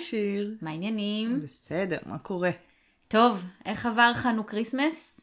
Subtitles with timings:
[0.00, 0.56] היי שיר.
[0.62, 1.40] מה העניינים?
[1.42, 2.50] בסדר, מה קורה?
[3.08, 5.20] טוב, איך עבר חנו Christmas?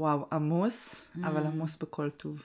[0.00, 1.26] וואו, עמוס, mm.
[1.26, 2.42] אבל עמוס בכל טוב.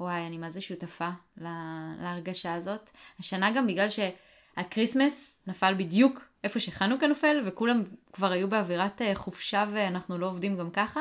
[0.00, 2.90] וואי, אני מה זה שותפה לה, להרגשה הזאת.
[3.18, 9.14] השנה גם בגלל שה Christmas נפל בדיוק איפה שחנוכה נופל, וכולם כבר היו באווירת אה,
[9.14, 11.00] חופשה ואנחנו לא עובדים גם ככה.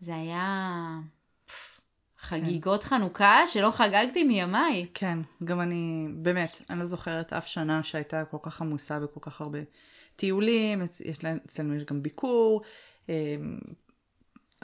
[0.00, 0.98] זה היה
[2.18, 2.88] חגיגות כן.
[2.88, 4.86] חנוכה שלא חגגתי מימיי.
[4.94, 9.40] כן, גם אני, באמת, אני לא זוכרת אף שנה שהייתה כל כך עמוסה וכל כך
[9.40, 9.58] הרבה
[10.16, 12.62] טיולים, יש, אצלנו יש גם ביקור,
[13.08, 13.58] אמ,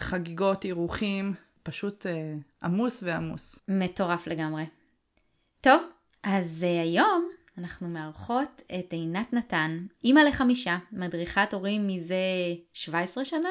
[0.00, 3.58] חגיגות, אירוחים, פשוט אה, עמוס ועמוס.
[3.68, 4.64] מטורף לגמרי.
[5.60, 5.82] טוב,
[6.22, 12.16] אז uh, היום אנחנו מארחות את עינת נתן, אימא לחמישה, מדריכת הורים מזה
[12.72, 13.48] 17 שנה,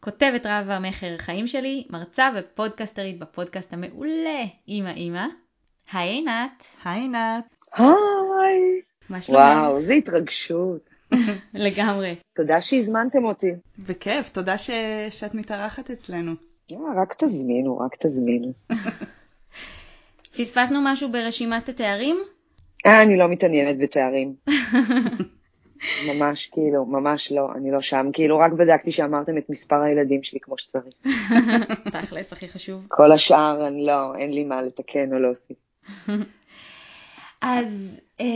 [0.00, 5.26] כותבת רב המכר חיים שלי, מרצה ופודקסטרית בפודקאסט המעולה אימא אימא.
[5.92, 6.64] היי עינת.
[6.84, 7.56] היי עינת.
[7.72, 8.80] היי.
[9.08, 9.42] מה שלומך?
[9.42, 10.90] וואו, איזה התרגשות.
[11.54, 12.16] לגמרי.
[12.36, 13.52] תודה שהזמנתם אותי.
[13.78, 14.70] בכיף, תודה ש...
[15.10, 16.32] שאת מתארחת אצלנו.
[16.96, 18.52] רק תזמינו, רק תזמינו.
[20.38, 22.16] פספסנו משהו ברשימת התארים?
[22.86, 24.34] אה, אני לא מתעניינת בתארים.
[26.06, 28.06] ממש כאילו, ממש לא, אני לא שם.
[28.12, 30.94] כאילו, רק בדקתי שאמרתם את מספר הילדים שלי כמו שצריך.
[31.92, 32.84] תכלס, הכי חשוב.
[32.88, 35.56] כל השאר, אני לא, אין לי מה לתקן או להוסיף.
[37.40, 38.26] אז אה,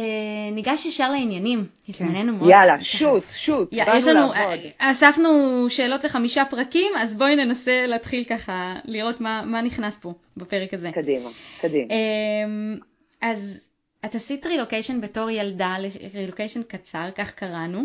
[0.53, 1.93] ניגש ישר לעניינים, כן.
[1.93, 2.51] זמננו מאוד...
[2.51, 5.31] יאללה, שוט, שוט, יש לנו, אה, אספנו
[5.69, 10.91] שאלות לחמישה פרקים, אז בואי ננסה להתחיל ככה, לראות מה, מה נכנס פה בפרק הזה.
[10.93, 11.91] קדימה, קדימה.
[11.91, 12.79] אה,
[13.21, 13.69] אז
[14.05, 15.77] את עשית רילוקיישן בתור ילדה,
[16.15, 17.85] רילוקיישן קצר, כך קראנו.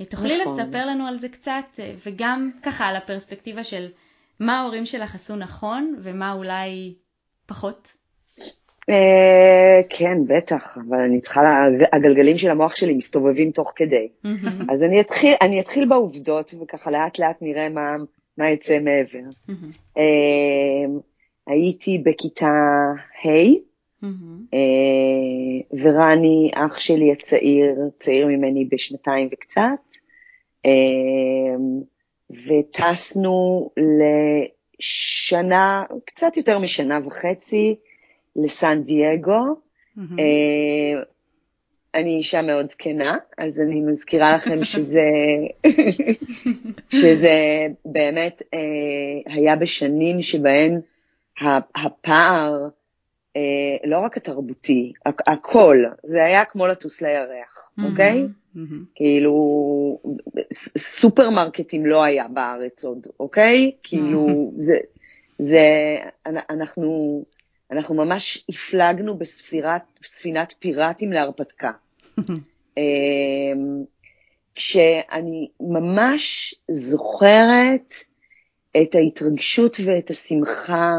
[0.00, 0.60] אה, תוכלי נכון.
[0.60, 3.88] לספר לנו על זה קצת, אה, וגם ככה על הפרספקטיבה של
[4.40, 6.94] מה ההורים שלך עשו נכון, ומה אולי
[7.46, 7.92] פחות?
[8.90, 11.40] אה, כן, בטח, אבל אני צריכה,
[11.92, 14.08] הגלגלים של המוח שלי מסתובבים תוך כדי.
[14.72, 17.96] אז אני אתחיל, אני אתחיל בעובדות, וככה לאט לאט נראה מה,
[18.38, 19.28] מה יצא מעבר.
[21.46, 22.46] הייתי בכיתה
[23.24, 23.69] ה',
[24.04, 24.56] Mm-hmm.
[25.82, 29.62] ורני, אח שלי הצעיר, צעיר ממני בשנתיים וקצת,
[30.66, 30.70] אה,
[32.30, 33.70] וטסנו
[34.80, 37.76] לשנה, קצת יותר משנה וחצי,
[38.36, 39.56] לסן דייגו.
[39.98, 40.20] Mm-hmm.
[41.94, 45.10] אני אישה מאוד זקנה, אז אני מזכירה לכם שזה,
[47.00, 48.42] שזה באמת
[49.26, 50.80] היה בשנים שבהן
[51.74, 52.68] הפער
[53.36, 54.92] אה, לא רק התרבותי,
[55.26, 58.24] הכל, זה היה כמו לטוס לירח, mm-hmm, אוקיי?
[58.56, 58.58] Mm-hmm.
[58.94, 60.00] כאילו,
[60.78, 63.72] סופרמרקטים לא היה בארץ עוד, אוקיי?
[63.82, 64.60] כאילו, mm-hmm.
[64.60, 64.76] זה,
[65.38, 65.68] זה,
[66.26, 67.22] אנחנו,
[67.70, 71.70] אנחנו ממש הפלגנו בספירת, בספינת פיראטים להרפתקה.
[72.78, 73.84] אמ,
[74.54, 77.94] כשאני ממש זוכרת
[78.82, 80.92] את ההתרגשות ואת השמחה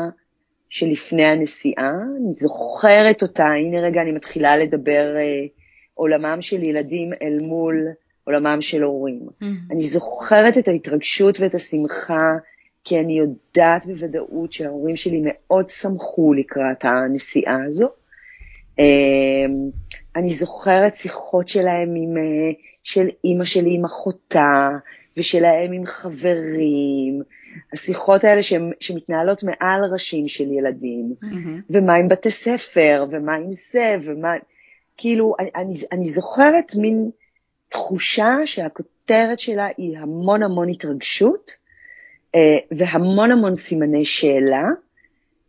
[0.71, 5.45] שלפני הנסיעה, אני זוכרת אותה, הנה רגע אני מתחילה לדבר אה,
[5.93, 7.87] עולמם של ילדים אל מול
[8.23, 9.19] עולמם של הורים.
[9.19, 9.73] Mm-hmm.
[9.73, 12.31] אני זוכרת את ההתרגשות ואת השמחה,
[12.83, 17.89] כי אני יודעת בוודאות שההורים שלי מאוד שמחו לקראת הנסיעה הזו.
[18.79, 19.45] אה,
[20.15, 22.51] אני זוכרת שיחות שלהם עם, אה,
[22.83, 24.69] של אימא שלי עם אחותה,
[25.17, 27.21] ושלהם עם חברים,
[27.73, 31.61] השיחות האלה שהם, שמתנהלות מעל ראשים של ילדים, mm-hmm.
[31.69, 34.33] ומה עם בתי ספר, ומה עם זה, ומה...
[34.97, 37.09] כאילו, אני, אני, אני זוכרת מין
[37.69, 41.51] תחושה שהכותרת שלה היא המון המון התרגשות,
[42.35, 44.63] אה, והמון המון סימני שאלה.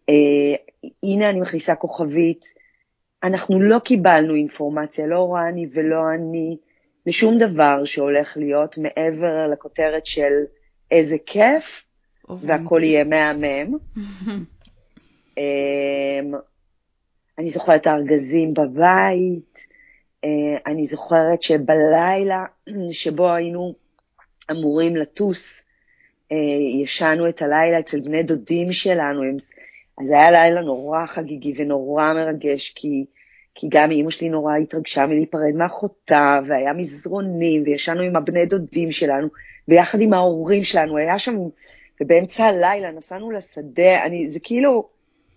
[0.08, 0.54] אה,
[1.02, 2.54] הנה אני מכניסה כוכבית,
[3.22, 6.56] אנחנו לא קיבלנו אינפורמציה, לא רני ולא אני,
[7.06, 10.32] לשום דבר שהולך להיות מעבר לכותרת של
[10.90, 11.84] איזה כיף,
[12.40, 13.78] והכל יהיה מהמם.
[15.38, 16.34] אמ,
[17.38, 19.66] אני זוכרת את הארגזים בבית,
[20.24, 22.44] אה, אני זוכרת שבלילה
[22.90, 23.74] שבו היינו
[24.50, 25.66] אמורים לטוס,
[26.32, 26.36] אה,
[26.82, 29.22] ישנו את הלילה אצל בני דודים שלנו,
[29.98, 33.04] אז היה לילה נורא חגיגי ונורא מרגש, כי
[33.54, 39.28] כי גם אימא שלי נורא התרגשה מלהיפרד מאחותה, והיה מזרונים, וישנו עם הבני דודים שלנו,
[39.68, 41.36] ביחד עם ההורים שלנו, היה שם,
[42.00, 44.88] ובאמצע הלילה נסענו לשדה, אני, זה כאילו,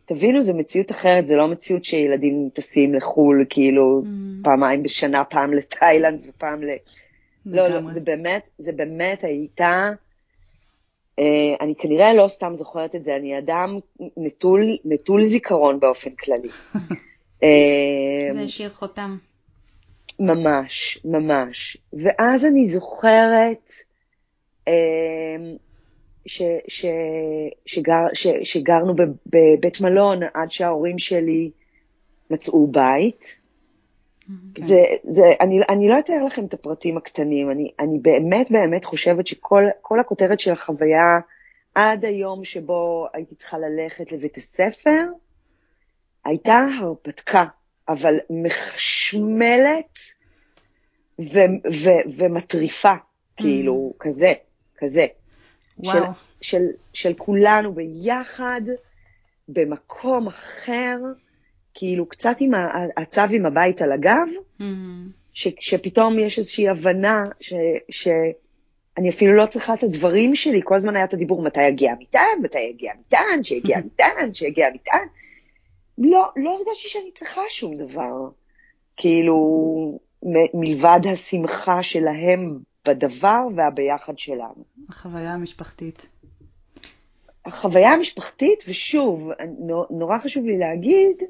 [0.05, 4.07] תבינו, זו מציאות אחרת, זה לא מציאות שילדים טסים לחו"ל, כאילו, mm.
[4.43, 6.67] פעמיים בשנה, פעם לתאילנד ופעם ל...
[7.45, 9.89] לא, לא, זה באמת, זה באמת הייתה,
[11.19, 13.79] אה, אני כנראה לא סתם זוכרת את זה, אני אדם
[14.17, 16.49] נטול, נטול זיכרון באופן כללי.
[18.35, 19.17] זה השאיר חותם.
[20.19, 21.77] ממש, ממש.
[21.93, 23.71] ואז אני זוכרת
[24.67, 24.73] אה,
[26.25, 26.85] ש, ש,
[27.65, 28.93] שגר, ש, שגרנו
[29.25, 31.51] בבית מלון עד שההורים שלי
[32.29, 33.21] מצאו בית.
[33.23, 34.31] Okay.
[34.49, 34.63] אוקיי.
[34.63, 39.27] זה, זה, אני, אני לא אתאר לכם את הפרטים הקטנים, אני, אני באמת באמת חושבת
[39.27, 41.19] שכל הכותרת של החוויה
[41.75, 45.01] עד היום שבו הייתי צריכה ללכת לבית הספר,
[46.25, 47.45] הייתה הרפתקה,
[47.89, 49.99] אבל מחשמלת
[51.19, 53.41] ו- ו- ומטריפה, mm.
[53.41, 54.33] כאילו, כזה,
[54.77, 55.05] כזה.
[55.77, 55.93] וואו.
[55.93, 56.03] של,
[56.41, 56.63] של,
[56.93, 58.61] של כולנו ביחד,
[59.47, 60.97] במקום אחר,
[61.73, 62.51] כאילו קצת עם
[62.97, 64.27] הצו עם הבית על הגב,
[64.59, 64.63] mm-hmm.
[65.33, 67.53] ש, שפתאום יש איזושהי הבנה ש,
[67.89, 72.41] שאני אפילו לא צריכה את הדברים שלי, כל הזמן היה את הדיבור מתי יגיע המטען,
[72.43, 75.07] מתי יגיע המטען, שיגיע המטען, שיגיע המטען.
[75.97, 78.29] לא, לא הרגשתי שאני צריכה שום דבר.
[78.97, 79.35] כאילו,
[80.23, 84.63] מ- מלבד השמחה שלהם בדבר והביחד שלנו.
[84.89, 86.07] החוויה המשפחתית.
[87.45, 89.29] החוויה המשפחתית, ושוב,
[89.89, 91.23] נורא חשוב לי להגיד,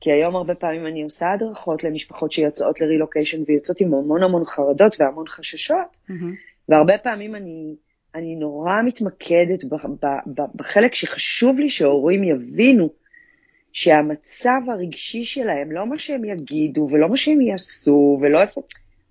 [0.00, 4.96] כי היום הרבה פעמים אני עושה הדרכות למשפחות שיוצאות לרילוקיישן ויוצאות עם המון המון חרדות
[5.00, 6.12] והמון חששות, mm-hmm.
[6.68, 7.76] והרבה פעמים אני,
[8.14, 12.90] אני נורא מתמקדת ב, ב, ב, בחלק שחשוב לי שההורים יבינו
[13.74, 18.62] שהמצב הרגשי שלהם, לא מה שהם יגידו ולא מה שהם יעשו ולא איפה,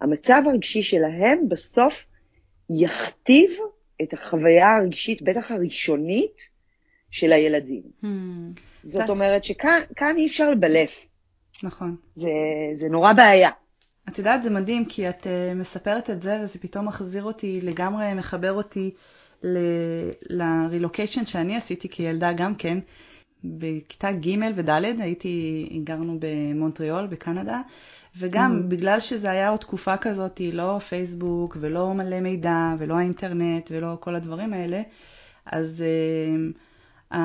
[0.01, 2.05] המצב הרגשי שלהם בסוף
[2.69, 3.51] יכתיב
[4.01, 6.53] את החוויה הרגשית, בטח הראשונית,
[7.13, 7.81] של הילדים.
[8.03, 8.07] Hmm.
[8.83, 11.05] זאת אומרת שכאן אי אפשר לבלף.
[11.63, 11.95] נכון.
[12.13, 12.31] זה,
[12.73, 13.49] זה נורא בעיה.
[14.09, 18.13] את יודעת, זה מדהים, כי את uh, מספרת את זה, וזה פתאום מחזיר אותי, לגמרי
[18.13, 18.91] מחבר אותי
[20.29, 22.77] לרילוקיישן שאני עשיתי כילדה גם כן.
[23.43, 27.61] בכיתה ג' וד' הייתי, גרנו במונטריאול, בקנדה,
[28.17, 28.69] וגם mm-hmm.
[28.69, 34.15] בגלל שזה היה עוד תקופה כזאת, לא פייסבוק ולא מלא מידע ולא האינטרנט ולא כל
[34.15, 34.81] הדברים האלה,
[35.45, 35.83] אז
[37.11, 37.17] uh, uh,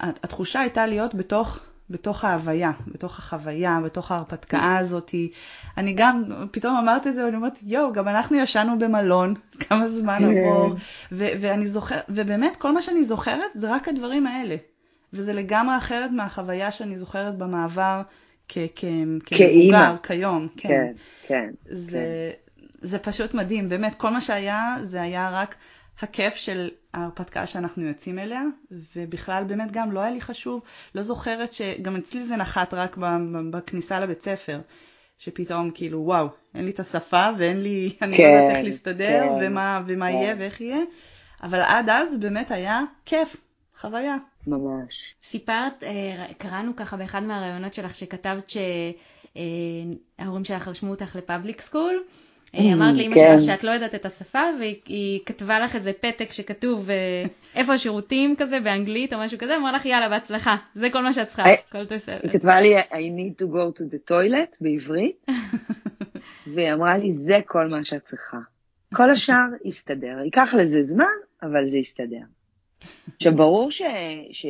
[0.00, 1.60] התחושה הייתה להיות בתוך,
[1.90, 5.14] בתוך ההוויה, בתוך החוויה, בתוך ההרפתקה הזאת.
[5.76, 9.34] אני גם, פתאום אמרת את זה, ואני אומרת, יואו, גם אנחנו ישנו במלון,
[9.68, 10.74] כמה זמן עבור,
[11.12, 14.56] ואני זוכרת, ובאמת כל מה שאני זוכרת זה רק הדברים האלה.
[15.12, 18.02] וזה לגמרי אחרת מהחוויה שאני זוכרת במעבר
[18.48, 20.48] כמבוגר, כיום.
[20.56, 20.92] כן, כן.
[21.26, 22.58] כן זה, כן.
[22.80, 25.54] זה פשוט מדהים, באמת, כל מה שהיה, זה היה רק
[26.00, 28.42] הכיף של ההרפתקה שאנחנו יוצאים אליה,
[28.96, 30.62] ובכלל באמת גם לא היה לי חשוב,
[30.94, 32.96] לא זוכרת שגם אצלי זה נחת רק
[33.50, 34.60] בכניסה לבית ספר.
[35.18, 39.22] שפתאום כאילו וואו, אין לי את השפה ואין לי, אני כן, לא יודעת איך להסתדר
[39.22, 40.12] כן, ומה, ומה כן.
[40.12, 40.78] יהיה ואיך יהיה,
[41.42, 43.36] אבל עד אז באמת היה כיף,
[43.80, 44.16] חוויה.
[44.46, 45.14] ממש.
[45.24, 48.52] סיפרת, אה, קראנו ככה באחד מהראיונות שלך שכתבת
[49.36, 52.02] שההורים שלך רשמו אותך לפאבליק סקול.
[52.54, 53.40] אה, mm, אמרת לאמא כן.
[53.40, 58.36] שלך שאת לא יודעת את השפה, והיא כתבה לך איזה פתק שכתוב אה, איפה השירותים
[58.38, 61.84] כזה באנגלית או משהו כזה, אמרה לך יאללה בהצלחה, זה כל מה שאת צריכה, הכל
[61.84, 62.18] בסדר.
[62.22, 65.26] היא כתבה לי I need to go to the toilet בעברית,
[66.54, 68.38] והיא אמרה לי זה כל מה שאת צריכה.
[68.94, 71.04] כל השאר יסתדר, ייקח לזה זמן,
[71.42, 72.35] אבל זה יסתדר.
[73.16, 73.82] עכשיו, ברור ש,
[74.32, 74.46] ש,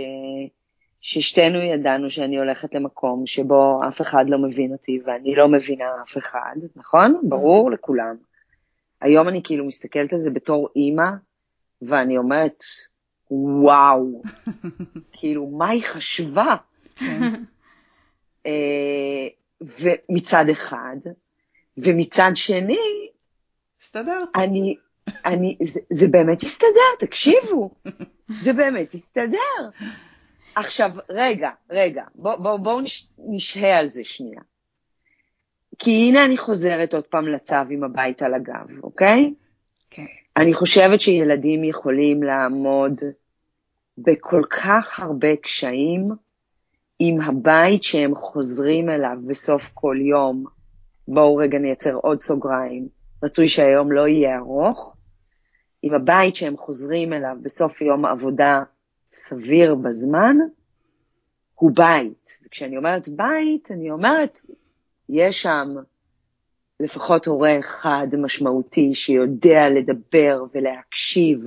[1.01, 6.19] ששתינו ידענו שאני הולכת למקום שבו אף אחד לא מבין אותי ואני לא מבינה אף
[6.19, 7.21] אחד, נכון?
[7.23, 8.17] ברור לכולם.
[9.01, 11.11] היום אני כאילו מסתכלת על זה בתור אימא,
[11.83, 12.65] ואני אומרת,
[13.31, 14.23] וואו,
[15.13, 16.57] כאילו, מה היא חשבה?
[18.47, 19.27] אה,
[19.61, 20.97] ומצד אחד,
[21.77, 23.09] ומצד שני,
[23.83, 24.29] הסתדרת.
[24.37, 24.77] אני,
[25.25, 27.71] אני, זה, זה באמת הסתדר, תקשיבו,
[28.29, 29.71] זה באמת הסתדר.
[30.55, 34.41] עכשיו, רגע, רגע, בואו בוא, בוא נש, נשהה על זה שנייה.
[35.79, 39.35] כי הנה אני חוזרת עוד פעם לצו עם הבית על הגב, אוקיי?
[39.91, 40.05] כן.
[40.37, 43.01] אני חושבת שילדים יכולים לעמוד
[43.99, 46.11] בכל כך הרבה קשיים
[46.99, 50.45] עם הבית שהם חוזרים אליו בסוף כל יום.
[51.09, 52.89] בואו רגע נייצר עוד סוגריים.
[53.23, 54.96] רצוי שהיום לא יהיה ארוך,
[55.87, 58.63] עם הבית שהם חוזרים אליו בסוף יום עבודה
[59.13, 60.37] סביר בזמן,
[61.55, 62.39] הוא בית.
[62.47, 64.41] וכשאני אומרת בית, אני אומרת,
[65.09, 65.75] יש שם
[66.81, 71.45] לפחות הורה אחד משמעותי שיודע לדבר ולהקשיב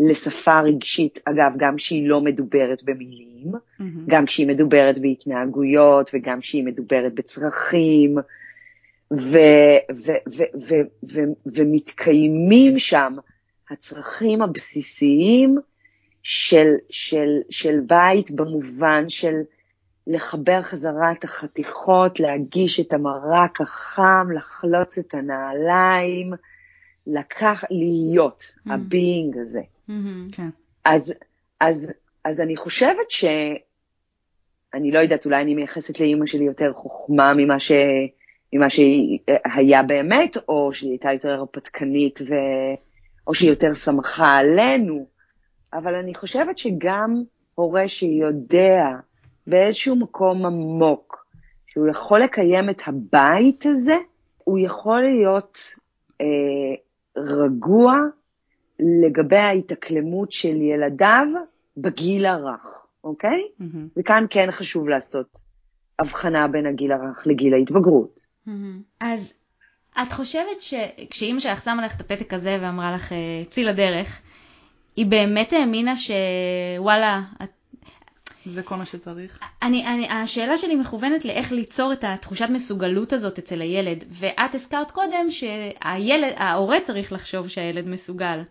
[0.00, 3.84] לשפה רגשית, אגב, גם שהיא לא מדוברת במילים, mm-hmm.
[4.06, 8.18] גם כשהיא מדוברת בהתנהגויות וגם כשהיא מדוברת בצרכים,
[9.12, 10.72] ו- ו-
[11.12, 13.16] ו- ומתקיימים שם
[13.72, 15.58] הצרכים הבסיסיים
[16.22, 19.34] של, של, של בית במובן של
[20.06, 26.32] לחבר חזרה את החתיכות, להגיש את המרק החם, לחלוץ את הנעליים,
[27.06, 28.72] לקח, להיות, mm-hmm.
[28.72, 29.60] ה being הזה.
[29.88, 29.92] Mm-hmm.
[30.32, 30.48] כן.
[30.84, 31.14] אז,
[31.60, 31.92] אז,
[32.24, 33.24] אז אני חושבת ש...
[34.74, 37.72] אני לא יודעת, אולי אני מייחסת לאימא שלי יותר חוכמה ממה, ש...
[38.52, 42.34] ממה שהיה באמת, או שהיא הייתה יותר הרפתקנית, ו...
[43.26, 45.06] או שהיא יותר שמחה עלינו,
[45.72, 47.22] אבל אני חושבת שגם
[47.54, 48.84] הורה שיודע
[49.46, 51.26] באיזשהו מקום עמוק
[51.66, 53.96] שהוא יכול לקיים את הבית הזה,
[54.38, 55.58] הוא יכול להיות
[56.20, 56.74] אה,
[57.16, 58.00] רגוע
[58.78, 61.26] לגבי ההתאקלמות של ילדיו
[61.76, 63.40] בגיל הרך, אוקיי?
[63.60, 63.98] Mm-hmm.
[63.98, 65.44] וכאן כן חשוב לעשות
[65.98, 68.20] הבחנה בין הגיל הרך לגיל ההתבגרות.
[68.48, 68.50] Mm-hmm.
[69.00, 69.34] אז
[70.02, 73.18] את חושבת שכשאימא שלך שמה לך את הפתק הזה ואמרה לך, אה,
[73.50, 74.20] צאי לדרך,
[74.96, 77.50] היא באמת האמינה שוואלה, את...
[78.46, 79.38] זה כל מה שצריך.
[79.62, 84.90] אני, אני, השאלה שלי מכוונת לאיך ליצור את התחושת מסוגלות הזאת אצל הילד, ואת הזכרת
[84.90, 88.42] קודם שההורה צריך לחשוב שהילד מסוגל.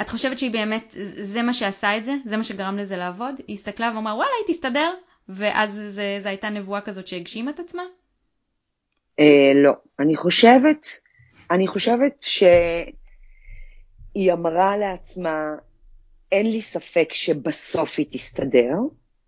[0.00, 2.16] את חושבת שהיא באמת, זה מה שעשה את זה?
[2.24, 3.34] זה מה שגרם לזה לעבוד?
[3.46, 4.90] היא הסתכלה ואמרה, וואלה, היא תסתדר,
[5.28, 7.82] ואז זו הייתה נבואה כזאת שהגשימה את עצמה?
[9.20, 9.72] אה, לא.
[10.00, 10.86] אני חושבת,
[11.50, 12.72] אני חושבת שהיא
[14.32, 15.54] אמרה לעצמה,
[16.32, 18.74] אין לי ספק שבסוף היא תסתדר,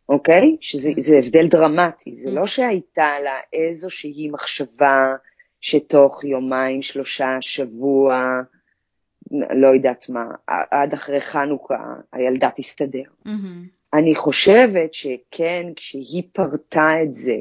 [0.09, 0.57] אוקיי?
[0.61, 5.15] שזה הבדל דרמטי, זה לא שהייתה לה איזושהי מחשבה
[5.61, 8.41] שתוך יומיים, שלושה, שבוע,
[9.31, 10.25] לא יודעת מה,
[10.71, 13.03] עד אחרי חנוכה הילדה תסתדר.
[13.27, 13.95] Mm-hmm.
[13.95, 17.37] אני חושבת שכן, כשהיא פרטה את זה,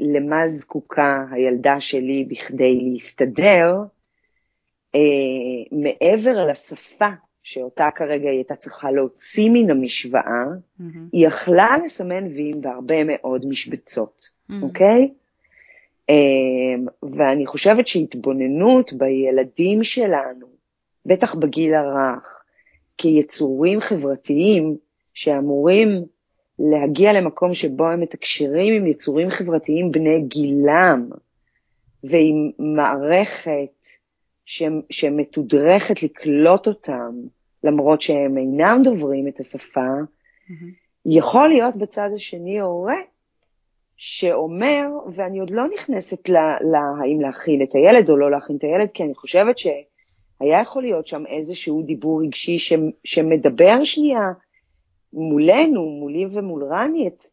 [0.00, 3.76] למה זקוקה הילדה שלי בכדי להסתדר,
[4.94, 5.00] אה,
[5.72, 7.08] מעבר לשפה
[7.42, 10.44] שאותה כרגע היא הייתה צריכה להוציא מן המשוואה,
[10.80, 10.84] mm-hmm.
[11.12, 14.54] היא יכלה לסמן ויים בהרבה מאוד משבצות, mm-hmm.
[14.62, 15.10] אוקיי?
[16.10, 20.46] Um, ואני חושבת שהתבוננות בילדים שלנו,
[21.06, 22.42] בטח בגיל הרך,
[22.98, 24.76] כיצורים חברתיים
[25.14, 26.04] שאמורים
[26.58, 31.10] להגיע למקום שבו הם מתקשרים עם יצורים חברתיים בני גילם,
[32.04, 33.86] ועם מערכת
[34.90, 37.12] שמתודרכת לקלוט אותם,
[37.64, 40.52] למרות שהם אינם דוברים את השפה, mm-hmm.
[41.06, 42.96] יכול להיות בצד השני הורה
[43.96, 46.28] שאומר, ואני עוד לא נכנסת
[46.60, 51.06] להאם להכין את הילד או לא להכין את הילד, כי אני חושבת שהיה יכול להיות
[51.06, 52.72] שם איזשהו דיבור רגשי ש,
[53.04, 54.32] שמדבר שנייה
[55.14, 57.24] מולנו, מולי ומול רני, את,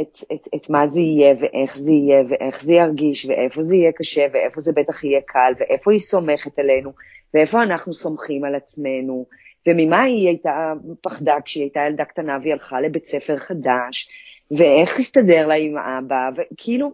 [0.00, 3.92] את, את, את מה זה יהיה ואיך זה יהיה ואיך זה ירגיש ואיפה זה יהיה
[3.92, 6.90] קשה ואיפה זה בטח יהיה קל ואיפה היא סומכת עלינו
[7.34, 9.26] ואיפה אנחנו סומכים על עצמנו.
[9.66, 14.08] וממה היא הייתה פחדה כשהיא הייתה ילדה קטנה והיא הלכה לבית ספר חדש?
[14.50, 16.30] ואיך הסתדר לה עם אבא?
[16.36, 16.92] וכאילו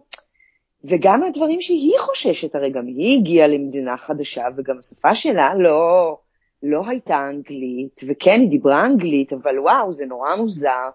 [0.83, 6.17] וגם הדברים שהיא חוששת, הרי גם היא הגיעה למדינה חדשה וגם השפה שלה לא,
[6.63, 10.89] לא הייתה אנגלית, וכן, היא דיברה אנגלית, אבל וואו, זה נורא מוזר.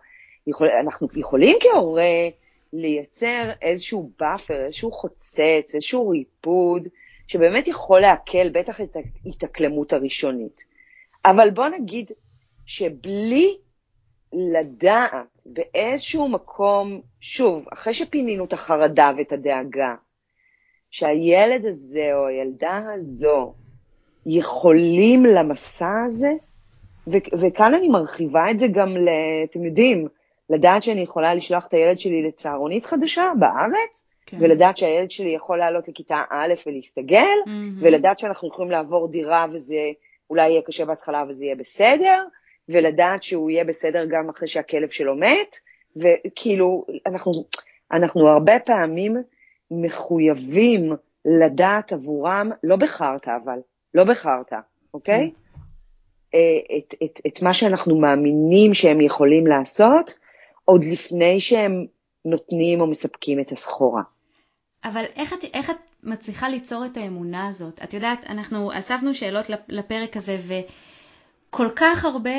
[0.47, 2.29] יכול, אנחנו יכולים כהורים
[2.73, 6.89] לייצר איזשהו buffer, איזשהו חוצץ, איזשהו ריפוד,
[7.29, 10.65] שבאמת יכול להקל בטח את ההתאקלמות הראשונית.
[11.25, 12.11] אבל בוא נגיד
[12.67, 13.57] שבלי
[14.33, 19.95] לדעת באיזשהו מקום, שוב, אחרי שפינינו את החרדה ואת הדאגה,
[20.91, 23.55] שהילד הזה או הילדה הזו
[24.27, 26.33] יכולים למסע הזה,
[27.07, 30.09] ו- וכאן אני מרחיבה את זה גם, ל- אתם יודעים,
[30.51, 34.37] לדעת שאני יכולה לשלוח את הילד שלי לצהרונית חדשה בארץ, כן.
[34.41, 37.51] ולדעת שהילד שלי יכול לעלות לכיתה א' ולהסתגל, mm-hmm.
[37.81, 39.91] ולדעת שאנחנו יכולים לעבור דירה וזה
[40.31, 42.25] אולי יהיה קשה בהתחלה וזה יהיה בסדר,
[42.69, 45.57] ולדעת שהוא יהיה בסדר גם אחרי שהכלב שלו מת,
[45.97, 47.33] וכאילו, אנחנו,
[47.93, 49.17] אנחנו הרבה פעמים
[49.71, 50.93] מחויבים
[51.25, 53.59] לדעת עבורם, לא בחרת אבל,
[53.97, 54.53] לא בחרת,
[54.95, 55.31] אוקיי?
[56.35, 56.41] אה,
[56.79, 60.15] את, את, את מה שאנחנו מאמינים שהם יכולים לעשות,
[60.65, 61.87] עוד לפני שהם
[62.25, 64.03] נותנים או מספקים את הסחורה.
[64.85, 67.81] אבל איך את, איך את מצליחה ליצור את האמונה הזאת?
[67.85, 72.31] את יודעת, אנחנו אספנו שאלות לפרק הזה, וכל כך הרבה,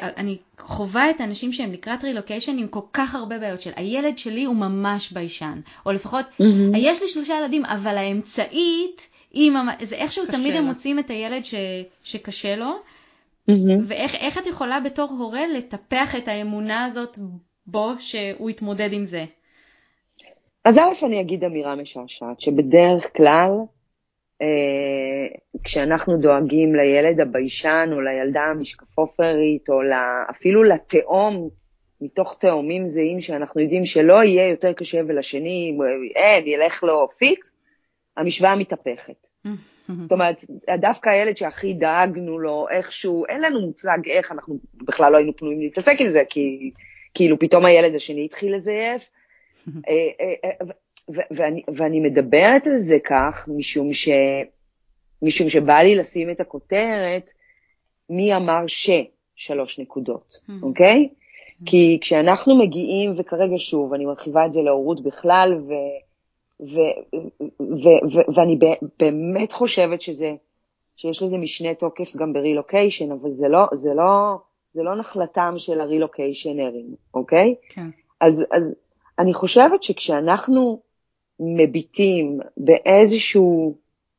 [0.00, 4.44] אני חווה את האנשים שהם לקראת רילוקיישן עם כל כך הרבה בעיות של הילד שלי
[4.44, 6.76] הוא ממש ביישן, או לפחות, mm-hmm.
[6.76, 10.58] יש לי שלושה ילדים, אבל האמצעית, היא ממש, זה איכשהו תמיד לה.
[10.58, 11.54] הם מוצאים את הילד ש,
[12.02, 12.70] שקשה לו,
[13.50, 13.82] mm-hmm.
[13.88, 17.18] ואיך את יכולה בתור הורה לטפח את האמונה הזאת
[17.66, 19.24] בו שהוא יתמודד עם זה?
[20.64, 23.50] אז א', אני אגיד אמירה משעשעת, שבדרך כלל,
[24.42, 29.74] אה, כשאנחנו דואגים לילד הביישן או לילדה המשקפופרית או
[30.30, 31.48] אפילו לתאום
[32.00, 35.78] מתוך תאומים זהים שאנחנו יודעים שלאחד יהיה יותר קשה ולשני
[36.16, 37.58] אין, ילך לו פיקס,
[38.16, 39.28] המשוואה מתהפכת.
[40.02, 40.44] זאת אומרת,
[40.80, 45.60] דווקא הילד שהכי דאגנו לו איכשהו, אין לנו מושג איך, אנחנו בכלל לא היינו פנויים
[45.60, 46.70] להתעסק עם זה, כי
[47.14, 49.10] כאילו פתאום הילד השני התחיל לזייף.
[49.88, 50.66] אה, אה, אה,
[51.30, 54.08] ואני, ואני מדברת על זה כך, משום, ש,
[55.22, 57.32] משום שבא לי לשים את הכותרת,
[58.10, 61.08] מי אמר ששלוש נקודות, אוקיי?
[61.66, 65.72] כי כשאנחנו מגיעים, וכרגע שוב, אני מרחיבה את זה להורות בכלל, ו,
[66.60, 66.80] ו,
[67.60, 68.58] ו, ו, ואני
[68.98, 70.34] באמת חושבת שזה,
[70.96, 74.38] שיש לזה משנה תוקף גם ברילוקיישן, אבל זה לא, זה לא,
[74.74, 77.54] זה לא נחלתם של הרילוקיישנרים, אוקיי?
[77.68, 77.86] כן.
[78.20, 78.74] אז, אז
[79.18, 80.80] אני חושבת שכשאנחנו
[81.40, 83.74] מביטים באיזשהו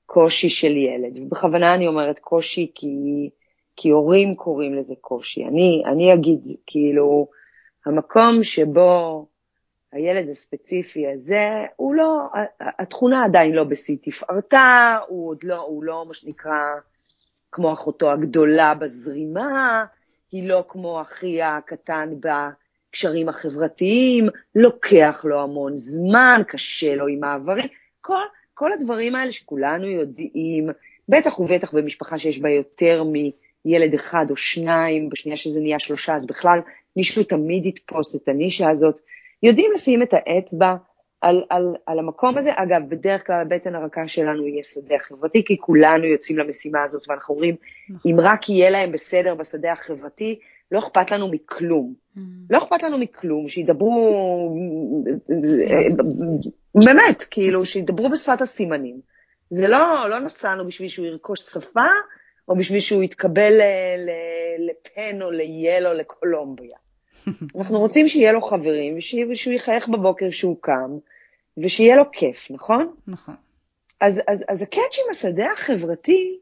[0.06, 2.88] קושי של ילד, ובכוונה אני אומרת קושי כי,
[3.76, 5.46] כי הורים קוראים לזה קושי.
[5.46, 7.28] אני, אני אגיד, כאילו,
[7.86, 9.26] המקום שבו
[9.92, 12.28] הילד הספציפי הזה, הוא לא,
[12.60, 16.60] התכונה עדיין לא בשיא תפארתה, הוא עוד לא, הוא לא מה שנקרא
[17.52, 19.86] כמו אחותו הגדולה בזרימה,
[20.32, 27.68] היא לא כמו אחיה הקטן בקשרים החברתיים, לוקח לו המון זמן, קשה לו עם מעברים,
[28.02, 30.70] כל, כל הדברים האלה שכולנו יודעים,
[31.10, 36.28] בטח ובטח במשפחה שיש בה יותר מילד אחד או שניים, בשנייה שזה נהיה שלושה, אז
[36.28, 36.60] בכלל
[36.96, 39.00] מישהו תמיד יתפוס את הנישה הזאת.
[39.44, 40.76] יודעים לשים את האצבע
[41.22, 42.52] על, על, על המקום הזה.
[42.56, 47.34] אגב, בדרך כלל הבטן הרכה שלנו יהיה שדה החברתי, כי כולנו יוצאים למשימה הזאת, ואנחנו
[47.34, 47.56] אומרים,
[47.90, 48.12] נכון.
[48.12, 50.40] אם רק יהיה להם בסדר בשדה החברתי,
[50.72, 51.94] לא אכפת לנו מכלום.
[52.18, 52.20] Mm.
[52.50, 54.56] לא אכפת לנו מכלום, שידברו,
[56.76, 59.00] באמת, כאילו, שידברו בשפת הסימנים.
[59.50, 61.88] זה לא, לא נסענו בשביל שהוא ירכוש שפה,
[62.48, 63.54] או בשביל שהוא יתקבל
[64.60, 66.78] לפן או ליל או לקולומביה.
[67.58, 68.98] אנחנו רוצים שיהיה לו חברים,
[69.30, 70.98] ושהוא יחייך בבוקר כשהוא קם,
[71.58, 72.94] ושיהיה לו כיף, נכון?
[73.08, 73.36] נכון.
[74.02, 76.38] אז, אז, אז הקאץ' עם השדה החברתי,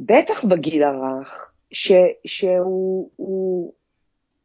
[0.00, 1.92] בטח בגיל הרך, ש,
[2.24, 3.72] שהוא הוא,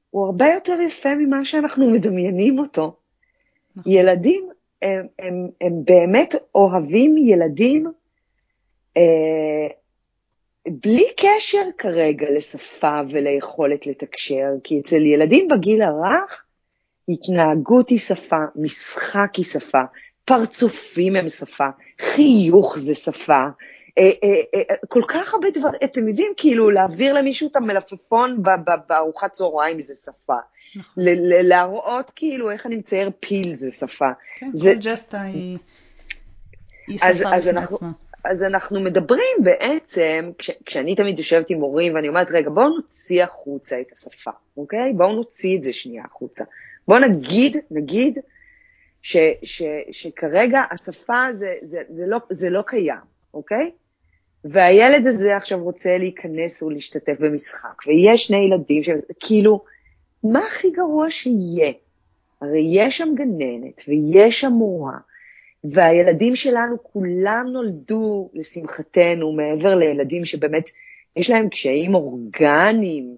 [0.10, 2.96] הוא הרבה יותר יפה ממה שאנחנו מדמיינים אותו.
[3.76, 3.92] נכון.
[3.92, 4.50] ילדים,
[4.82, 7.92] הם, הם, הם באמת אוהבים ילדים
[8.98, 9.68] אה,
[10.68, 16.46] בלי קשר כרגע לשפה וליכולת לתקשר, כי אצל ילדים בגיל הרך,
[17.10, 19.82] התנהגות היא שפה, משחק היא שפה,
[20.26, 21.68] פרצופים הם שפה,
[22.02, 23.44] חיוך זה שפה,
[23.98, 28.44] אה, אה, אה, כל כך הרבה דברים, אתם יודעים, כאילו, להעביר למישהו את המלפפון
[28.88, 30.36] בארוחת צהריים זה שפה.
[30.76, 31.04] נכון.
[31.44, 34.06] להראות כאילו איך אני מצייר פיל זה שפה.
[34.38, 34.74] כן, זה...
[34.74, 35.58] כל ג'סטה היא,
[36.88, 37.92] היא שפה בפני עצמה.
[38.24, 43.24] אז אנחנו מדברים בעצם, כש, כשאני תמיד יושבת עם מורים ואני אומרת, רגע, בואו נוציא
[43.24, 44.94] החוצה את השפה, אוקיי?
[44.94, 46.44] בואו נוציא את זה שנייה החוצה.
[46.88, 48.20] בואו נגיד, נגיד,
[49.02, 53.72] ש, ש, שכרגע השפה זה, זה, זה, לא, זה לא קיים, אוקיי?
[54.46, 58.90] והילד הזה עכשיו רוצה להיכנס ולהשתתף במשחק, ויש שני ילדים ש...
[59.20, 59.64] כאילו,
[60.24, 61.72] מה הכי גרוע שיהיה?
[62.42, 64.98] הרי יש שם גננת ויש שם מורה,
[65.64, 70.70] והילדים שלנו כולם נולדו, לשמחתנו, מעבר לילדים שבאמת
[71.16, 73.16] יש להם קשיים אורגניים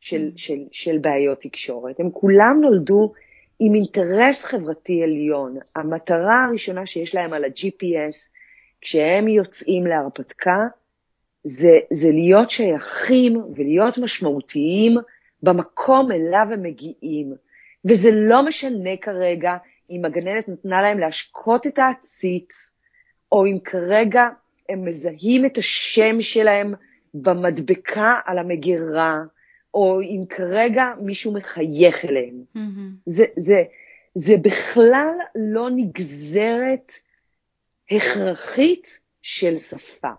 [0.00, 0.38] של, mm.
[0.38, 3.12] של, של בעיות תקשורת, הם כולם נולדו
[3.60, 5.56] עם אינטרס חברתי עליון.
[5.76, 8.32] המטרה הראשונה שיש להם על ה-GPS,
[8.80, 10.66] כשהם יוצאים להרפתקה,
[11.44, 14.96] זה, זה להיות שייכים ולהיות משמעותיים
[15.42, 17.34] במקום אליו הם מגיעים.
[17.84, 19.56] וזה לא משנה כרגע
[19.90, 22.74] אם הגננת נתנה להם להשקות את העציץ,
[23.32, 24.28] או אם כרגע
[24.68, 26.74] הם מזהים את השם שלהם
[27.14, 29.20] במדבקה על המגירה,
[29.74, 32.44] או אם כרגע מישהו מחייך אליהם.
[32.56, 32.96] Mm-hmm.
[33.06, 33.62] זה, זה,
[34.14, 36.92] זה בכלל לא נגזרת
[37.90, 40.10] הכרחית של שפה.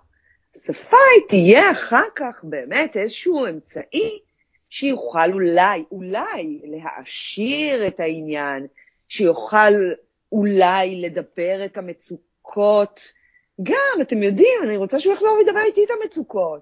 [0.57, 4.19] שפה היא תהיה אחר כך באמת איזשהו אמצעי
[4.69, 8.67] שיוכל אולי, אולי להעשיר את העניין,
[9.09, 9.73] שיוכל
[10.31, 12.99] אולי לדבר את המצוקות.
[13.63, 16.61] גם, אתם יודעים, אני רוצה שהוא יחזור וידבר איתי את המצוקות.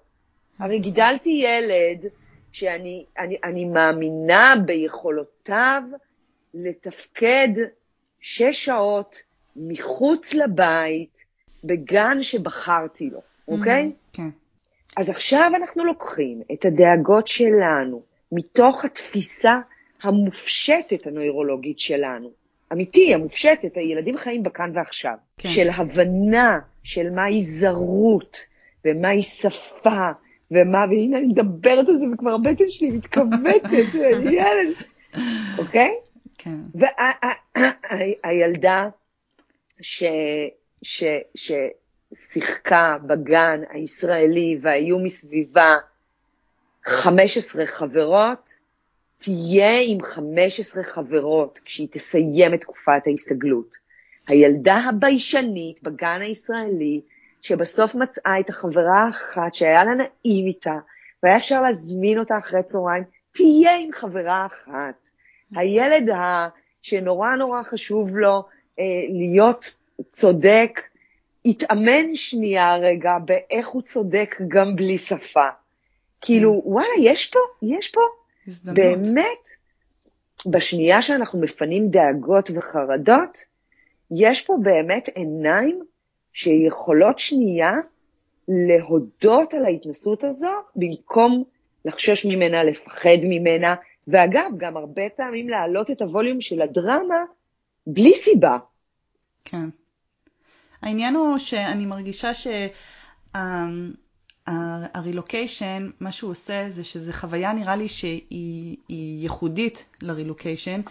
[0.60, 2.12] הרי גידלתי ילד
[2.52, 5.82] שאני אני, אני מאמינה ביכולותיו
[6.54, 7.50] לתפקד
[8.22, 9.24] שש שעות
[9.56, 11.26] מחוץ לבית,
[11.64, 13.92] בגן שבחרתי לו, אוקיי?
[13.92, 14.30] Mm-hmm, כן.
[14.98, 19.60] אז עכשיו אנחנו לוקחים את הדאגות שלנו מתוך התפיסה
[20.06, 22.32] המופשטת הנוירולוגית שלנו,
[22.74, 25.50] אמיתי, המופשטת, הילדים חיים בכאן ועכשיו, כן.
[25.50, 28.38] של הבנה של מהי זרות
[28.86, 30.10] ומהי שפה,
[30.52, 33.70] ומה, והנה אני מדברת על זה וכבר הבטן שלי מתכווצת,
[34.40, 34.74] ילד,
[35.58, 35.92] אוקיי?
[36.38, 36.60] כן.
[38.24, 38.90] והילדה
[42.14, 45.76] ששיחקה בגן הישראלי והיו מסביבה
[46.86, 48.60] 15 חברות,
[49.26, 53.76] תהיה עם 15 חברות כשהיא תסיים את תקופת ההסתגלות.
[54.28, 57.02] הילדה הביישנית בגן הישראלי,
[57.42, 60.76] שבסוף מצאה את החברה האחת שהיה לה נעים איתה,
[61.24, 65.10] והיה אפשר להזמין אותה אחרי צהריים, תהיה עם חברה אחת.
[65.56, 66.48] הילד ה...
[66.82, 68.44] שנורא נורא חשוב לו
[68.80, 70.82] אה, להיות צודק,
[71.46, 75.48] יתאמן שנייה רגע באיך הוא צודק גם בלי שפה.
[76.22, 76.62] כאילו.
[76.66, 78.02] וואלה, יש פה, יש פה,
[78.48, 78.78] הזדמנות.
[78.80, 79.50] באמת,
[80.52, 83.40] בשנייה שאנחנו מפנים דאגות וחרדות,
[84.12, 85.80] יש פה באמת עיניים
[86.34, 87.72] שיכולות שנייה
[88.48, 91.44] להודות על ההתנסות הזו, במקום
[91.86, 93.76] לחשוש ממנה, לפחד ממנה,
[94.08, 97.24] ואגב, גם הרבה פעמים להעלות את הווליום של הדרמה
[97.88, 98.58] בלי סיבה.
[99.46, 99.70] כן.
[100.82, 102.32] העניין הוא שאני מרגישה
[104.50, 110.82] שהרילוקיישן, מה שהוא עושה זה שזו חוויה נראה לי שהיא ייחודית לרילוקיישן,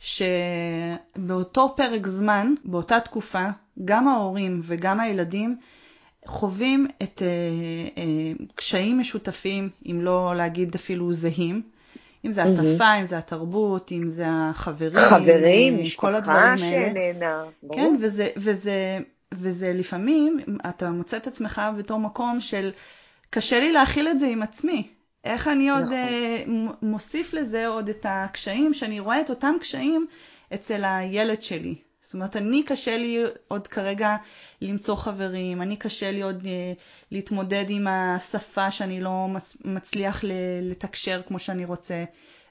[0.00, 3.48] שבאותו פרק זמן, באותה תקופה,
[3.84, 5.56] גם ההורים וגם הילדים
[6.26, 11.62] חווים את uh, uh, קשיים משותפים, אם לא להגיד אפילו זהים,
[12.24, 17.44] אם זה השפה, אם זה התרבות, אם זה החברים, חברים, משפחה שאיננה.
[17.72, 18.98] כן, וזה, וזה,
[19.36, 22.70] וזה לפעמים, אתה מוצא את עצמך בתור מקום של,
[23.30, 24.88] קשה לי להכיל את זה עם עצמי.
[25.24, 26.68] איך אני עוד נכון.
[26.68, 30.06] uh, מוסיף לזה עוד את הקשיים, שאני רואה את אותם קשיים
[30.54, 31.74] אצל הילד שלי.
[32.00, 34.16] זאת אומרת, אני קשה לי עוד כרגע
[34.60, 36.46] למצוא חברים, אני קשה לי עוד uh,
[37.10, 39.26] להתמודד עם השפה שאני לא
[39.64, 40.24] מצליח
[40.62, 42.04] לתקשר כמו שאני רוצה.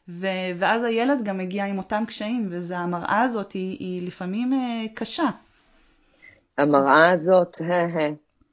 [0.08, 5.30] ו- ואז הילד גם מגיע עם אותם קשיים, והמראה הזאת היא, היא לפעמים uh, קשה.
[6.58, 7.58] המראה הזאת,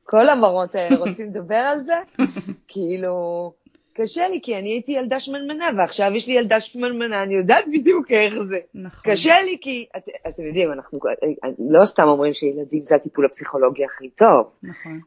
[0.04, 1.94] כל המראות האלה רוצים לדבר על זה?
[2.68, 3.52] כאילו,
[3.92, 8.10] קשה לי, כי אני הייתי ילדה שמנמנה, ועכשיו יש לי ילדה שמנמנה, אני יודעת בדיוק
[8.10, 8.58] איך זה.
[8.74, 9.12] נכון.
[9.12, 10.98] קשה לי כי, את, אתם יודעים, אנחנו
[11.58, 14.50] לא סתם אומרים שילדים זה הטיפול הפסיכולוגי הכי טוב.
[14.62, 15.00] נכון.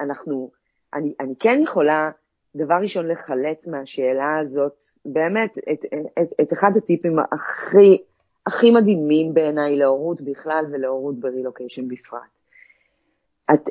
[0.00, 0.50] אנחנו,
[0.94, 2.10] אני, אני כן יכולה,
[2.56, 5.84] דבר ראשון, לחלץ מהשאלה הזאת, באמת, את,
[6.22, 8.02] את, את אחד הטיפים הכי,
[8.46, 12.20] הכי מדהימים בעיניי להורות בכלל ולהורות ברילוקיישן בפרט.
[13.54, 13.68] את,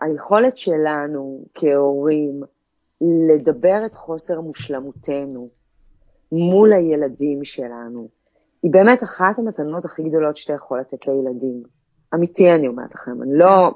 [0.00, 2.40] היכולת שלנו כהורים,
[3.00, 5.48] לדבר את חוסר מושלמותנו
[6.32, 8.08] מול הילדים שלנו,
[8.62, 11.62] היא באמת אחת המתנות הכי גדולות שאתה יכול לתת לילדים.
[12.14, 13.70] אמיתי אני אומרת לכם, אני לא...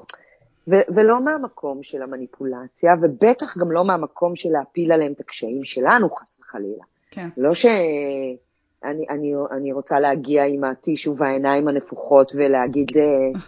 [0.67, 6.09] ו- ולא מהמקום של המניפולציה, ובטח גם לא מהמקום של להפיל עליהם את הקשיים שלנו,
[6.09, 6.83] חס וחלילה.
[7.11, 7.29] כן.
[7.37, 8.37] לא שאני
[8.83, 13.39] אני, אני רוצה להגיע עם הטישו והעיניים הנפוחות ולהגיד אה,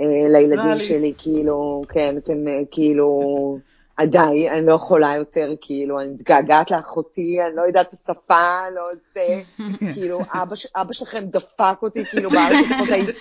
[0.00, 3.58] אה, לילדים שלי, כאילו, כן, אתם אה, כאילו...
[4.06, 8.82] די, אני לא יכולה יותר, כאילו, אני מתגעגעת לאחותי, אני לא יודעת את השפה, לא
[9.14, 9.42] זה,
[9.94, 13.12] כאילו, אבא, אבא שלכם דפק אותי, כאילו, בארץ לפחות הייתי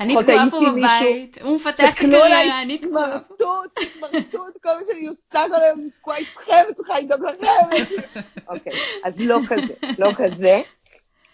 [0.00, 3.04] אני תקועה פה בבית, הוא מפתח את הקריירה, אני תקועה.
[3.12, 7.84] סמרטוט, סמרטוט, כל מה שאני עושה כל היום זה תקועה איתכם, וצריכה לדאוג לכם.
[8.50, 8.72] אוקיי,
[9.04, 10.60] אז לא כזה, לא כזה,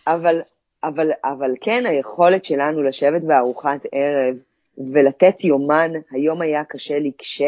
[0.07, 0.41] אבל,
[0.85, 4.37] אבל, אבל כן, היכולת שלנו לשבת בארוחת ערב
[4.93, 7.43] ולתת יומן, היום היה קשה לי כש...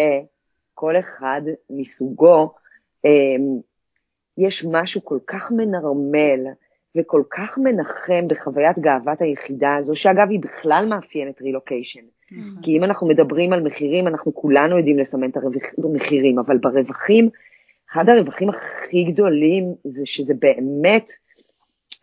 [0.74, 2.52] כל אחד מסוגו,
[3.04, 3.60] אמ,
[4.38, 6.40] יש משהו כל כך מנרמל
[6.96, 12.00] וכל כך מנחם בחוויית גאוות היחידה הזו, שאגב היא בכלל מאפיינת רילוקיישן.
[12.00, 12.62] Mm-hmm.
[12.62, 15.36] כי אם אנחנו מדברים על מחירים, אנחנו כולנו יודעים לסמן את
[15.84, 17.28] המחירים, אבל ברווחים,
[17.92, 21.10] אחד הרווחים הכי גדולים זה שזה באמת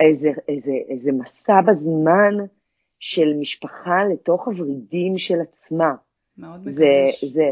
[0.07, 2.45] איזה, איזה, איזה מסע בזמן
[2.99, 5.93] של משפחה לתוך הוורידים של עצמה.
[6.37, 6.61] מאוד.
[6.65, 6.85] זה,
[7.25, 7.43] זה,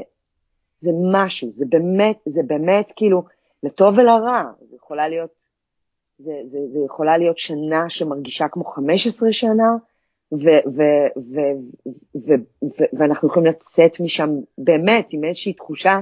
[0.79, 3.23] זה משהו, זה באמת, זה באמת כאילו,
[3.63, 5.45] לטוב ולרע, זה יכולה להיות,
[6.17, 9.69] זה, זה, זה יכולה להיות שנה שמרגישה כמו 15 שנה,
[10.31, 10.81] ו, ו,
[11.17, 11.39] ו,
[12.15, 12.31] ו,
[12.63, 15.99] ו, ואנחנו יכולים לצאת משם באמת עם איזושהי תחושה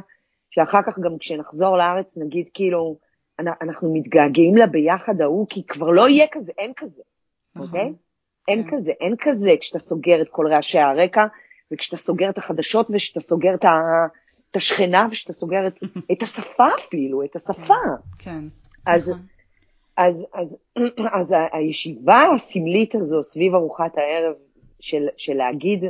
[0.50, 2.98] שאחר כך גם כשנחזור לארץ נגיד כאילו,
[3.40, 7.02] אנחנו מתגעגעים לה ביחד ההוא, כי כבר לא יהיה כזה, אין כזה,
[7.60, 7.94] אוקיי?
[8.48, 8.70] אין כן.
[8.72, 11.26] כזה, אין כזה כשאתה סוגר את כל רעשי הרקע,
[11.72, 13.70] וכשאתה סוגר את החדשות וכשאתה סוגר את ה...
[14.52, 15.80] את השכנה ושאתה סוגר את,
[16.12, 17.74] את השפה אפילו, את השפה.
[18.18, 18.44] כן,
[18.86, 19.22] אז, נכון.
[19.98, 20.58] אז, אז,
[21.20, 24.36] אז, אז הישיבה הסמלית הזו סביב ארוחת הערב
[24.80, 25.84] של, של להגיד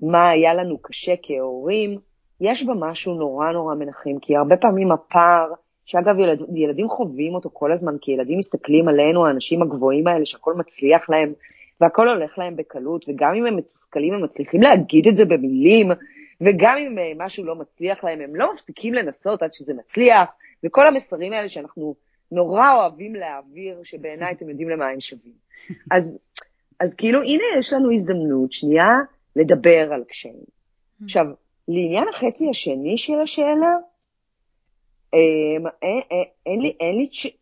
[0.00, 1.98] מה היה לנו קשה כהורים,
[2.40, 5.52] יש בה משהו נורא נורא מנחם, כי הרבה פעמים הפער
[5.86, 10.54] שאגב ילד, ילדים חווים אותו כל הזמן, כי ילדים מסתכלים עלינו, האנשים הגבוהים האלה, שהכל
[10.54, 11.32] מצליח להם,
[11.80, 15.88] והכל הולך להם בקלות, וגם אם הם מתוסכלים, הם מצליחים להגיד את זה במילים,
[16.40, 20.28] וגם אם אה, משהו לא מצליח להם, הם לא מפסיקים לנסות עד שזה מצליח,
[20.64, 21.94] וכל המסרים האלה שאנחנו
[22.32, 25.34] נורא אוהבים להעביר, שבעיניי אתם יודעים למה הם שווים.
[25.94, 26.18] אז,
[26.80, 28.88] אז כאילו, הנה יש לנו הזדמנות שנייה
[29.36, 30.56] לדבר על קשיים.
[31.04, 31.24] עכשיו,
[31.68, 33.76] לעניין החצי השני של השאלה,
[35.16, 36.76] אין, אין, אין, לי,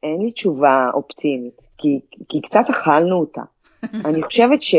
[0.03, 3.43] אין, לי, תשובה אופטימית, כי, כי קצת אכלנו אותה.
[4.07, 4.75] אני חושבת ש,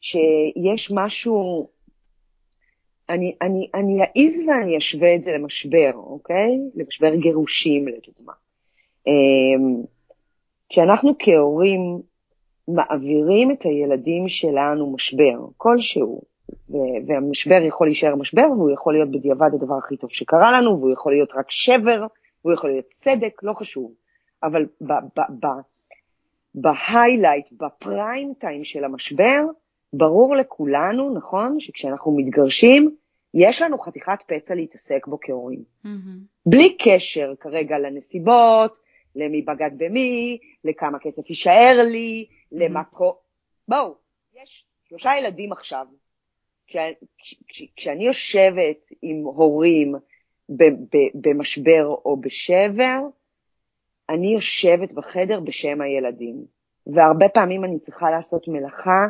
[0.00, 1.68] שיש משהו,
[3.08, 6.58] אני, אני, אני אעז ואני אשווה את זה למשבר, אוקיי?
[6.74, 8.32] למשבר גירושים, לדוגמה.
[9.06, 9.82] אמ,
[10.68, 12.00] כשאנחנו כהורים
[12.68, 16.22] מעבירים את הילדים שלנו משבר, כלשהו,
[17.06, 21.12] והמשבר יכול להישאר משבר, והוא יכול להיות בדיעבד הדבר הכי טוב שקרה לנו, והוא יכול
[21.12, 22.06] להיות רק שבר,
[22.44, 23.92] והוא יכול להיות צדק, לא חשוב.
[24.42, 24.66] אבל
[26.54, 29.40] בהיילייט, בפריים טיים של המשבר,
[29.92, 32.96] ברור לכולנו, נכון, שכשאנחנו מתגרשים,
[33.34, 35.62] יש לנו חתיכת פצע להתעסק בו כהורים.
[35.84, 35.88] Mm-hmm.
[36.46, 38.78] בלי קשר כרגע לנסיבות,
[39.16, 42.46] למי בגד במי, לכמה כסף יישאר לי, mm-hmm.
[42.52, 42.82] למה.
[43.68, 43.94] בואו,
[44.42, 45.86] יש שלושה ילדים עכשיו.
[47.76, 49.94] כשאני יושבת עם הורים
[51.14, 52.98] במשבר או בשבר,
[54.10, 56.44] אני יושבת בחדר בשם הילדים.
[56.86, 59.08] והרבה פעמים אני צריכה לעשות מלאכה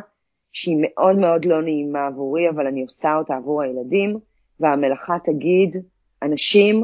[0.53, 4.19] שהיא מאוד מאוד לא נעימה עבורי, אבל אני עושה אותה עבור הילדים,
[4.59, 5.77] והמלאכה תגיד,
[6.23, 6.83] אנשים,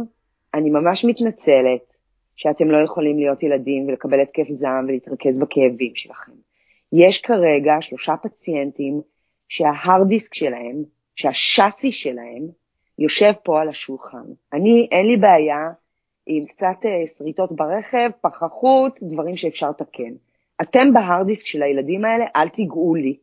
[0.54, 1.98] אני ממש מתנצלת
[2.36, 6.32] שאתם לא יכולים להיות ילדים ולקבל התקף זעם ולהתרכז בכאבים שלכם.
[6.94, 9.02] יש כרגע שלושה פציינטים
[9.54, 10.84] שההארד דיסק שלהם,
[11.16, 12.48] שהשאסי שלהם,
[13.00, 14.26] יושב פה על השולחן.
[14.54, 15.72] אני, אין לי בעיה
[16.26, 20.14] עם קצת uh, שריטות ברכב, פחחות, דברים שאפשר לתקן.
[20.62, 23.18] אתם בהארד דיסק של הילדים האלה, אל תיגעו לי.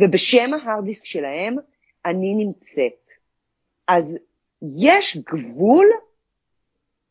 [0.00, 1.56] ובשם ההארד דיסק שלהם,
[2.06, 3.08] אני נמצאת.
[3.88, 4.18] אז
[4.78, 5.86] יש גבול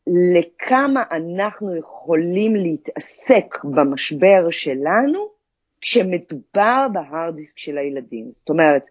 [0.06, 5.39] לכמה אנחנו יכולים להתעסק במשבר שלנו
[5.80, 8.32] כשמדובר בהארד דיסק של הילדים.
[8.32, 8.88] זאת אומרת,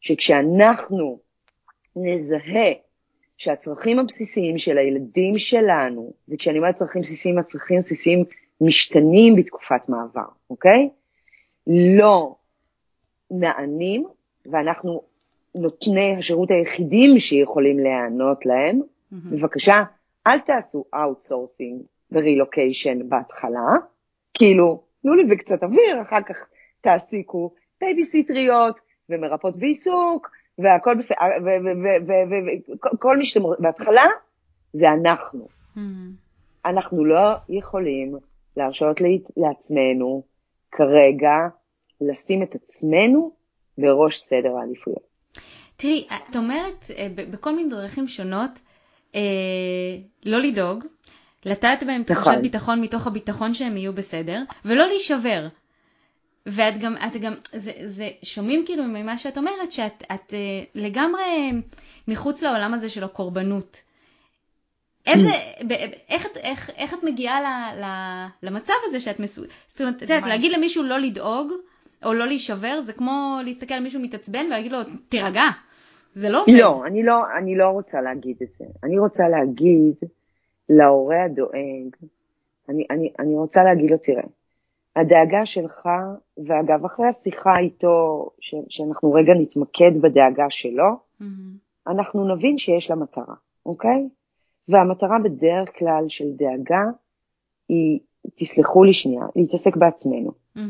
[0.00, 1.18] שכשאנחנו
[1.96, 2.72] נזהה
[3.36, 8.24] שהצרכים הבסיסיים של הילדים שלנו, וכשאני אומרת צרכים בסיסיים, הצרכים הבסיסיים
[8.60, 10.88] משתנים בתקופת מעבר, אוקיי?
[11.66, 12.34] לא
[13.30, 14.06] נענים,
[14.46, 15.02] ואנחנו
[15.54, 19.16] נותני השירות היחידים שיכולים להיענות להם, mm-hmm.
[19.30, 19.82] בבקשה,
[20.26, 23.68] אל תעשו outsourcing ברילוקיישן בהתחלה,
[24.34, 26.36] כאילו, תנו לזה קצת אוויר, אחר כך
[26.80, 31.16] תעסיקו בייביסיטריות ומרפאות בעיסוק, והכל בסדר,
[32.94, 34.04] וכל מי שאתם, בהתחלה
[34.72, 35.48] זה אנחנו.
[35.76, 35.80] Mm-hmm.
[36.66, 38.16] אנחנו לא יכולים
[38.56, 39.00] להרשות
[39.36, 40.22] לעצמנו
[40.72, 41.48] כרגע
[42.00, 43.32] לשים את עצמנו
[43.78, 45.10] בראש סדר העדיפויות.
[45.76, 48.50] תראי, את אומרת אה, בכל מיני דרכים שונות,
[49.14, 49.20] אה,
[50.24, 50.84] לא לדאוג,
[51.44, 52.42] לטעת בהם תחושת נכון.
[52.42, 55.48] ביטחון מתוך הביטחון שהם יהיו בסדר, ולא להישבר.
[56.46, 60.38] ואת גם, את גם, זה, זה, שומעים כאילו ממה שאת אומרת, שאת את, אה,
[60.74, 61.52] לגמרי
[62.08, 63.82] מחוץ לעולם הזה של הקורבנות.
[65.06, 65.28] איזה,
[66.10, 67.86] איך, איך, איך את מגיעה ל, ל,
[68.42, 69.42] למצב הזה שאת מסו...
[69.66, 71.52] זאת אומרת, את יודעת, להגיד למישהו לא לדאוג,
[72.04, 75.44] או לא להישבר, זה כמו להסתכל על מישהו מתעצבן ולהגיד לו, תירגע.
[76.14, 76.52] זה לא עובד.
[76.52, 78.64] לא, אני לא, אני לא רוצה להגיד את זה.
[78.84, 79.94] אני רוצה להגיד
[80.78, 81.96] להורה הדואג,
[82.68, 84.22] אני, אני, אני רוצה להגיד לו, תראה,
[84.96, 85.88] הדאגה שלך,
[86.46, 90.84] ואגב, אחרי השיחה איתו, ש, שאנחנו רגע נתמקד בדאגה שלו,
[91.20, 91.24] mm-hmm.
[91.86, 93.34] אנחנו נבין שיש לה מטרה,
[93.66, 94.08] אוקיי?
[94.68, 96.84] והמטרה בדרך כלל של דאגה
[97.68, 98.00] היא,
[98.34, 100.30] תסלחו לי שנייה, להתעסק בעצמנו.
[100.56, 100.60] Mm-hmm.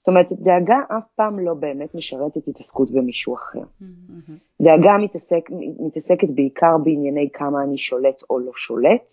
[0.00, 3.60] זאת אומרת, דאגה אף פעם לא באמת משרתת התעסקות במישהו אחר.
[3.60, 4.62] Mm-hmm.
[4.62, 5.50] דאגה מתעסק,
[5.86, 9.12] מתעסקת בעיקר בענייני כמה אני שולט או לא שולט,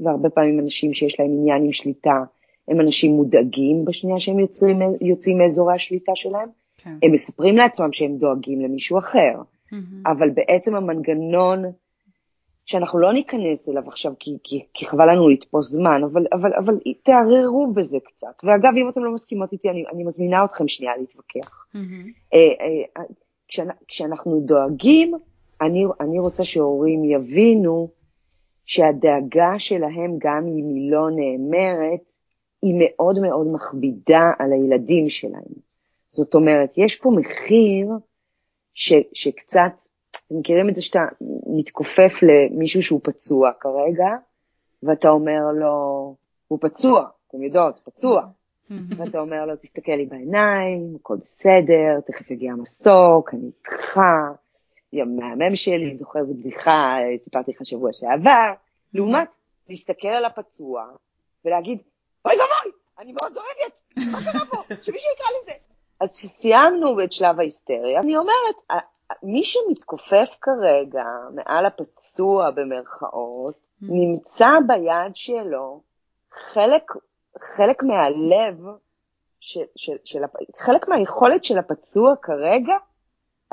[0.00, 2.24] והרבה פעמים אנשים שיש להם עניין עם שליטה,
[2.68, 6.48] הם אנשים מודאגים בשנייה שהם יוצרים, יוצאים מאזורי השליטה שלהם.
[6.78, 6.96] כן.
[7.02, 10.10] הם מספרים לעצמם שהם דואגים למישהו אחר, mm-hmm.
[10.10, 11.64] אבל בעצם המנגנון
[12.66, 16.78] שאנחנו לא ניכנס אליו עכשיו, כי, כי, כי חבל לנו לתפוס זמן, אבל, אבל, אבל
[17.02, 18.44] תערערו בזה קצת.
[18.44, 21.66] ואגב, אם אתם לא מסכימות איתי, אני, אני מזמינה אתכם שנייה להתווכח.
[21.76, 22.36] Mm-hmm.
[23.48, 25.14] כשאנ, כשאנחנו דואגים,
[25.60, 27.88] אני, אני רוצה שהורים יבינו
[28.66, 32.10] שהדאגה שלהם, גם אם היא לא נאמרת,
[32.62, 35.54] היא מאוד מאוד מכבידה על הילדים שלהם.
[36.08, 37.88] זאת אומרת, יש פה מחיר
[38.74, 39.72] ש, שקצת
[40.26, 41.00] אתם מכירים את זה שאתה
[41.46, 44.08] מתכופף למישהו שהוא פצוע כרגע,
[44.82, 46.14] ואתה אומר לו,
[46.48, 48.22] הוא פצוע, אתם יודעות, פצוע.
[48.70, 54.00] ואתה אומר לו, תסתכל לי בעיניים, הכל בסדר, תכף יגיע המסוק, אני איתך,
[54.92, 58.52] מהמם שלי, זוכר זו בדיחה, סיפרתי לך שבוע שעבר.
[58.94, 59.36] לעומת
[59.68, 60.86] להסתכל על הפצוע
[61.44, 61.82] ולהגיד,
[62.24, 64.74] אוי ואבוי, אני מאוד דואגת, מה קרה פה?
[64.82, 65.52] שמישהו יקרא לזה.
[66.00, 68.84] אז כשסיימנו את שלב ההיסטריה, אני אומרת,
[69.22, 73.86] מי שמתכופף כרגע מעל הפצוע במרכאות, mm.
[73.88, 75.80] נמצא ביד שלו
[76.32, 76.92] חלק,
[77.56, 78.58] חלק מהלב,
[79.40, 80.20] של, של, של,
[80.56, 82.74] חלק מהיכולת של הפצוע כרגע,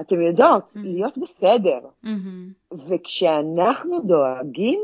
[0.01, 0.79] אתם יודעות, mm.
[0.83, 1.79] להיות בסדר.
[2.03, 2.75] Mm-hmm.
[2.89, 4.81] וכשאנחנו דואגים,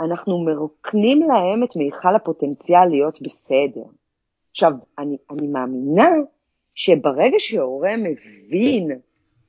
[0.00, 3.84] אנחנו מרוקנים להם את מיכל הפוטנציאל להיות בסדר.
[4.50, 6.08] עכשיו, אני, אני מאמינה
[6.74, 9.00] שברגע שהורה מבין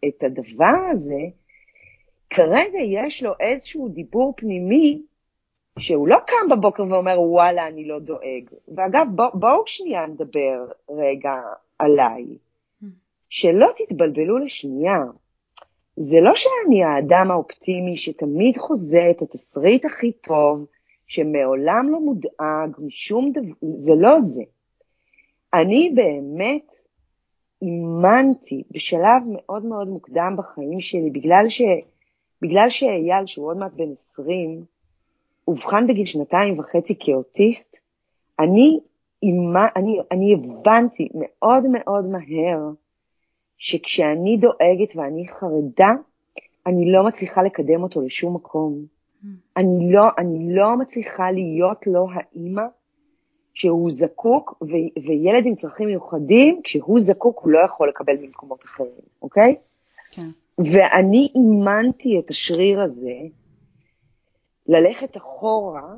[0.07, 1.19] את הדבר הזה,
[2.29, 5.01] כרגע יש לו איזשהו דיבור פנימי
[5.79, 8.49] שהוא לא קם בבוקר ואומר, וואלה, אני לא דואג.
[8.75, 11.33] ואגב, בוא, בואו שנייה נדבר רגע
[11.79, 12.25] עליי.
[13.29, 14.99] שלא תתבלבלו לשנייה.
[15.95, 20.65] זה לא שאני האדם האופטימי שתמיד חוזה את התסריט הכי טוב,
[21.07, 24.43] שמעולם לא מודאג משום דבר, זה לא זה.
[25.53, 26.75] אני באמת
[27.63, 31.61] אימנתי בשלב מאוד מאוד מוקדם בחיים שלי, בגלל, ש,
[32.41, 34.65] בגלל שאייל, שהוא עוד מעט בן 20,
[35.47, 37.77] אובחן בגיל שנתיים וחצי כאוטיסט,
[38.39, 38.79] אני,
[39.23, 42.59] אימה, אני, אני הבנתי מאוד מאוד מהר
[43.57, 45.91] שכשאני דואגת ואני חרדה,
[46.67, 48.85] אני לא מצליחה לקדם אותו לשום מקום.
[49.23, 49.27] Mm.
[49.57, 52.63] אני לא, אני לא מצליחה להיות לו האימא
[53.53, 58.89] שהוא זקוק, ו- וילד עם צרכים מיוחדים, כשהוא זקוק הוא לא יכול לקבל ממקומות אחרים,
[59.21, 59.55] אוקיי?
[60.11, 60.29] כן.
[60.57, 63.15] ואני אימנתי את השריר הזה
[64.67, 65.95] ללכת אחורה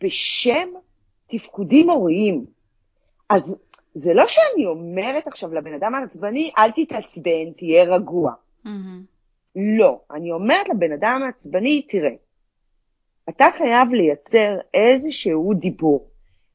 [0.00, 0.68] בשם
[1.26, 2.44] תפקודים הוריים.
[3.30, 3.62] אז
[3.94, 8.32] זה לא שאני אומרת עכשיו לבן אדם העצבני, אל תתעצבן, תהיה רגוע.
[8.66, 8.68] Mm-hmm.
[9.56, 12.14] לא, אני אומרת לבן אדם העצבני, תראה,
[13.28, 16.06] אתה חייב לייצר איזשהו דיבור.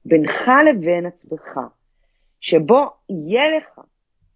[0.06, 1.60] בינך לבין עצמך,
[2.40, 3.80] שבו יהיה לך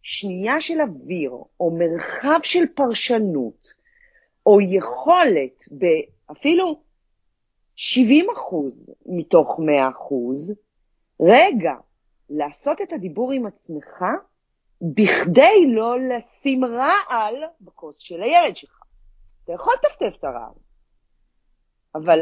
[0.01, 3.73] שנייה של אוויר, או מרחב של פרשנות,
[4.45, 6.81] או יכולת באפילו
[7.75, 10.53] 70 אחוז מתוך 100 אחוז,
[11.19, 11.73] רגע,
[12.29, 14.03] לעשות את הדיבור עם עצמך,
[14.81, 18.83] בכדי לא לשים רעל בכוס של הילד שלך.
[19.43, 20.53] אתה יכול לטפטף את הרעל,
[21.95, 22.19] אבל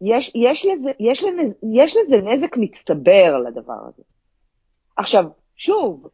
[0.00, 4.02] יש, יש, לזה, יש, לנז, יש לזה נזק מצטבר לדבר הזה.
[4.96, 5.24] עכשיו,
[5.56, 6.08] שוב,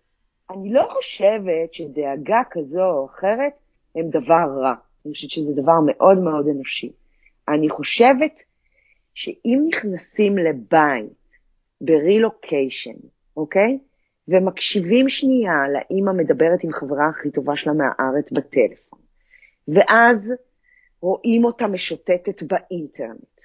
[0.51, 3.53] אני לא חושבת שדאגה כזו או אחרת
[3.95, 4.75] הם דבר רע.
[5.07, 6.93] אני חושבת שזה דבר מאוד מאוד אנושי.
[7.49, 8.41] אני חושבת
[9.15, 11.39] שאם נכנסים לבית
[11.81, 12.97] ברילוקיישן,
[13.37, 13.79] אוקיי?
[14.29, 18.99] ומקשיבים שנייה לאימא מדברת עם חברה הכי טובה שלה מהארץ בטלפון,
[19.69, 20.35] ואז
[21.01, 23.41] רואים אותה משוטטת באינטרנט,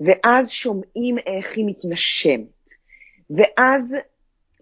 [0.00, 2.70] ואז שומעים איך היא מתנשמת,
[3.30, 3.96] ואז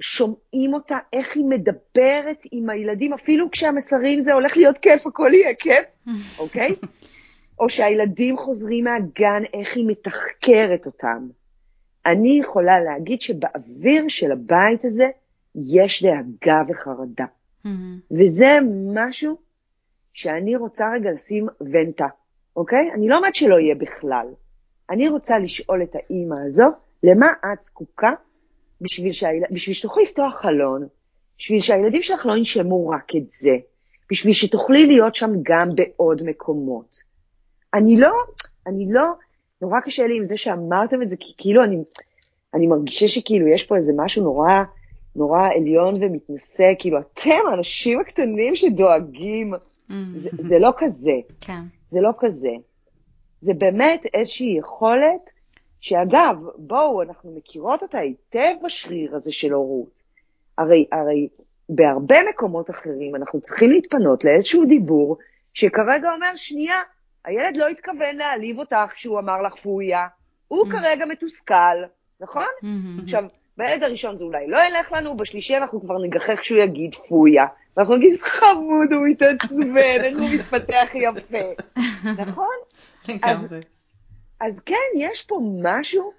[0.00, 5.54] שומעים אותה איך היא מדברת עם הילדים, אפילו כשהמסרים זה הולך להיות כיף, הכל יהיה
[5.54, 5.84] כיף,
[6.38, 6.74] אוקיי?
[7.60, 11.28] או שהילדים חוזרים מהגן, איך היא מתחקרת אותם.
[12.06, 15.04] אני יכולה להגיד שבאוויר של הבית הזה
[15.54, 17.24] יש דאגה וחרדה.
[17.24, 17.68] Mm-hmm.
[18.10, 18.48] וזה
[18.94, 19.36] משהו
[20.12, 22.06] שאני רוצה רגע לשים ונטה,
[22.56, 22.90] אוקיי?
[22.94, 24.26] אני לא אומרת שלא יהיה בכלל.
[24.90, 26.66] אני רוצה לשאול את האימא הזו,
[27.02, 28.10] למה את זקוקה
[28.80, 29.42] בשביל, שהיל...
[29.50, 30.86] בשביל שתוכלי לפתוח חלון,
[31.38, 33.56] בשביל שהילדים שלך לא ינשמו רק את זה,
[34.10, 36.96] בשביל שתוכלי להיות שם גם בעוד מקומות.
[37.74, 38.12] אני לא,
[38.66, 39.06] אני לא,
[39.62, 41.76] נורא קשה לי עם זה שאמרתם את זה, כי כאילו אני,
[42.54, 44.50] אני מרגישה שכאילו יש פה איזה משהו נורא,
[45.16, 49.92] נורא עליון ומתנשא, כאילו אתם האנשים הקטנים שדואגים, mm.
[50.14, 51.12] זה, זה לא כזה.
[51.40, 51.60] כן.
[51.90, 52.50] זה לא כזה.
[53.40, 55.30] זה באמת איזושהי יכולת,
[55.80, 60.02] שאגב, בואו, אנחנו מכירות אותה היטב בשריר הזה של הורות.
[60.58, 61.28] הרי, הרי
[61.68, 65.16] בהרבה מקומות אחרים אנחנו צריכים להתפנות לאיזשהו דיבור
[65.54, 66.76] שכרגע אומר, שנייה,
[67.24, 70.06] הילד לא התכוון להעליב אותך כשהוא אמר לך פויה,
[70.48, 70.70] הוא mm-hmm.
[70.70, 71.76] כרגע מתוסכל,
[72.20, 72.46] נכון?
[72.62, 73.02] Mm-hmm.
[73.02, 73.24] עכשיו,
[73.56, 77.46] בילד הראשון זה אולי לא ילך לנו, בשלישי אנחנו כבר נגחך כשהוא יגיד פויה.
[77.76, 81.62] ואנחנו נגיד, חמוד, הוא מתעצבן, איך הוא מתפתח יפה,
[82.26, 82.54] נכון?
[83.22, 83.54] אז,
[84.40, 86.12] אז כן, יש פה משהו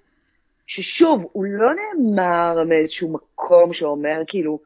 [0.66, 4.58] ששוב, הוא לא נאמר מאיזשהו מקום שאומר כאילו,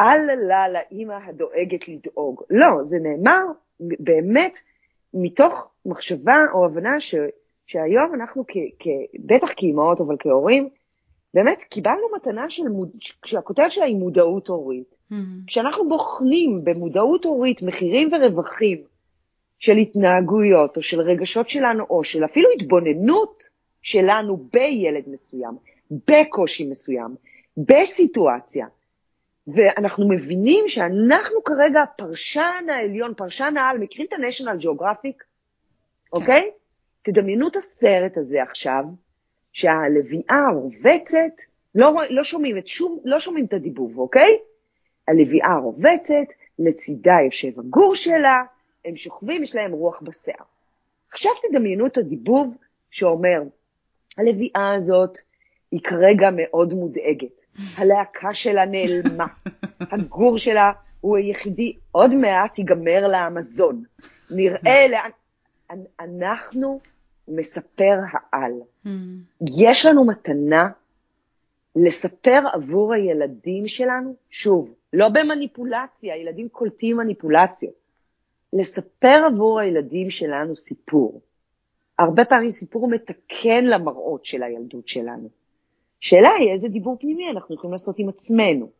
[0.00, 2.42] אל לה לאימא הדואגת לדאוג.
[2.50, 3.42] לא, זה נאמר
[3.80, 4.58] באמת
[5.14, 7.14] מתוך מחשבה או הבנה ש,
[7.66, 8.86] שהיום אנחנו, כ, כ,
[9.26, 10.68] בטח כאימהות, אבל כהורים,
[11.34, 12.62] באמת קיבלנו מתנה של,
[13.24, 14.94] שהכותרת שלה היא מודעות הורית.
[15.12, 15.14] Mm-hmm.
[15.46, 18.82] כשאנחנו בוחנים במודעות הורית מחירים ורווחים
[19.60, 23.42] של התנהגויות או של רגשות שלנו, או של אפילו התבוננות
[23.82, 25.56] שלנו בילד מסוים,
[25.90, 27.14] בקושי מסוים,
[27.56, 28.66] בסיטואציה,
[29.46, 35.24] ואנחנו מבינים שאנחנו כרגע הפרשן העליון, פרשן העל, מכירים את ה-National Geographic, כן.
[36.12, 36.50] אוקיי?
[37.02, 38.84] תדמיינו את הסרט הזה עכשיו,
[39.52, 41.34] שהלוויה רובצת,
[41.74, 44.38] לא, לא שומעים את שום, לא שומעים את הדיבוב, אוקיי?
[45.08, 46.14] הלוויה רובצת,
[46.58, 48.42] לצידה יושב הגור שלה,
[48.84, 50.44] הם שוכבים, יש להם רוח בשיער.
[51.12, 52.56] עכשיו תדמיינו את הדיבוב
[52.90, 53.42] שאומר,
[54.18, 55.18] הלוויה הזאת
[55.70, 57.42] היא כרגע מאוד מודאגת.
[57.76, 59.26] הלהקה שלה נעלמה,
[59.92, 63.82] הגור שלה הוא היחידי, עוד מעט ייגמר לה המזון.
[64.30, 65.10] נראה לאן...
[66.00, 66.80] אנחנו
[67.28, 68.52] מספר העל.
[69.58, 70.68] יש לנו מתנה
[71.76, 77.74] לספר עבור הילדים שלנו, שוב, לא במניפולציה, ילדים קולטים מניפולציות,
[78.52, 81.20] לספר עבור הילדים שלנו סיפור.
[81.98, 85.28] הרבה פעמים סיפור מתקן למראות של הילדות שלנו.
[86.00, 88.70] שאלה היא איזה דיבור פנימי אנחנו יכולים לעשות עם עצמנו.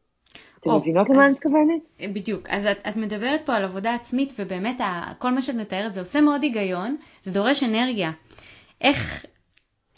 [0.61, 2.12] אתם מבינות למה אני מתכוונת?
[2.14, 2.49] בדיוק.
[2.49, 4.81] אז את, את מדברת פה על עבודה עצמית, ובאמת
[5.18, 8.11] כל מה שאת מתארת זה עושה מאוד היגיון, זה דורש אנרגיה.
[8.81, 9.27] איך,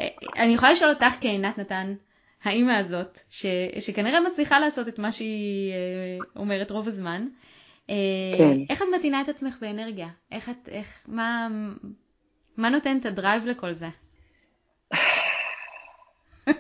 [0.01, 1.95] אה, אני יכולה לשאול אותך כעינת נתן,
[2.43, 3.47] האימא הזאת, ש,
[3.81, 7.52] שכנראה מצליחה לעשות את מה שהיא אה, אומרת רוב הזמן, אה,
[8.39, 8.57] כן.
[8.71, 10.09] איך את מתאינה את עצמך באנרגיה?
[10.33, 11.49] איך את, איך, מה,
[12.57, 13.89] מה נותן את הדרייב לכל זה?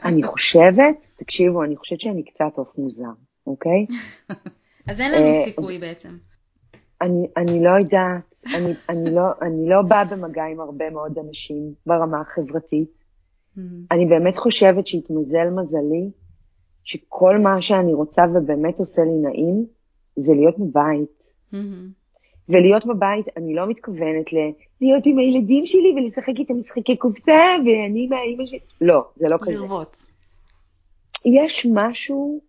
[0.05, 3.13] אני חושבת, תקשיבו, אני חושבת שאני קצת עוף מוזר,
[3.47, 3.87] אוקיי?
[4.89, 6.17] אז אין לנו אה, סיכוי בעצם.
[7.03, 11.75] אני, אני לא יודעת, אני, אני, לא, אני לא באה במגע עם הרבה מאוד אנשים
[11.87, 12.91] ברמה החברתית.
[12.91, 13.61] Mm-hmm.
[13.93, 16.11] אני באמת חושבת שהתמזל מזלי,
[16.85, 19.67] שכל מה שאני רוצה ובאמת עושה לי נעים,
[20.17, 21.35] זה להיות בבית.
[21.53, 22.03] Mm-hmm.
[22.49, 24.37] ולהיות בבית, אני לא מתכוונת ל...
[24.81, 28.59] להיות עם הילדים שלי ולשחק איתם משחקי קופסה, ואני עם האימא שלי.
[28.81, 29.53] לא, זה לא כזה.
[29.53, 29.97] לרבות.
[31.25, 32.41] יש משהו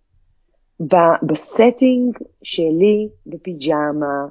[0.80, 4.28] ב- ב setting שלי בפיג'מה,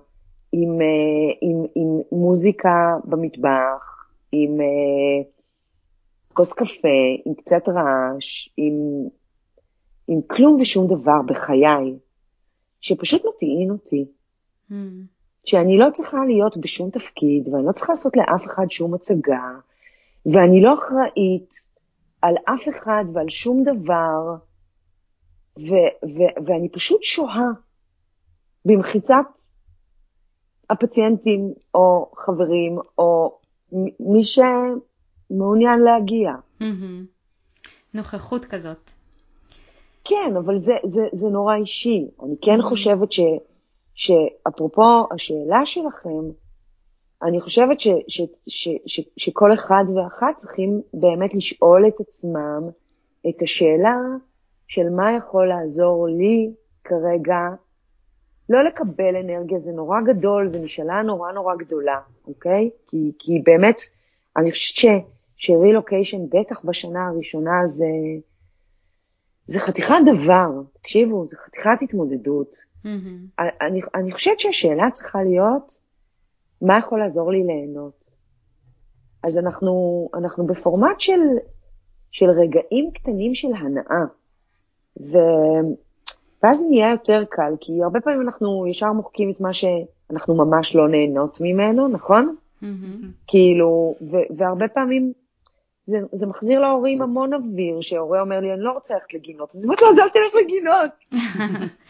[0.52, 5.24] עם, uh, עם, עם מוזיקה במטבח, עם uh,
[6.32, 6.88] כוס קפה,
[7.26, 8.74] עם קצת רעש, עם,
[10.08, 11.94] עם כלום ושום דבר בחיי,
[12.82, 14.04] שפשוט מטעין אותי.
[14.70, 14.74] Mm.
[15.44, 19.50] שאני לא צריכה להיות בשום תפקיד, ואני לא צריכה לעשות לאף אחד שום הצגה,
[20.26, 21.54] ואני לא אחראית
[22.22, 24.34] על אף אחד ועל שום דבר,
[25.58, 27.48] ו- ו- ואני פשוט שוהה
[28.64, 29.26] במחיצת
[30.70, 33.38] הפציינטים או חברים או
[34.00, 36.32] מי שמעוניין להגיע.
[37.94, 38.91] נוכחות כזאת.
[40.04, 42.06] כן, אבל זה, זה, זה נורא אישי.
[42.22, 43.20] אני כן חושבת ש...
[43.94, 46.30] שאפרופו השאלה שלכם,
[47.22, 52.68] אני חושבת ש, ש, ש, ש, שכל אחד ואחת צריכים באמת לשאול את עצמם
[53.28, 53.96] את השאלה
[54.68, 56.52] של מה יכול לעזור לי
[56.84, 57.38] כרגע,
[58.48, 62.70] לא לקבל אנרגיה, זה נורא גדול, זו משאלה נורא נורא גדולה, אוקיי?
[62.86, 63.80] כי, כי באמת,
[64.36, 64.90] אני חושבת
[65.36, 67.86] שרילוקיישן, בטח בשנה הראשונה, זה,
[69.46, 72.56] זה חתיכת דבר, תקשיבו, זה חתיכת התמודדות.
[72.84, 73.42] Mm-hmm.
[73.60, 75.76] אני, אני חושבת שהשאלה צריכה להיות,
[76.62, 78.06] מה יכול לעזור לי ליהנות?
[79.22, 81.20] אז אנחנו, אנחנו בפורמט של,
[82.10, 84.04] של רגעים קטנים של הנאה.
[85.00, 85.18] ו...
[86.42, 90.88] ואז נהיה יותר קל, כי הרבה פעמים אנחנו ישר מוחקים את מה שאנחנו ממש לא
[90.88, 92.36] נהנות ממנו, נכון?
[92.62, 92.66] Mm-hmm.
[93.26, 95.12] כאילו, ו- והרבה פעמים
[95.84, 99.50] זה, זה מחזיר להורים המון אוויר, שההורה אומר לי, אני לא רוצה ללכת לגינות.
[99.50, 100.90] אז אני אומרת לו, אז אל תלך לגינות.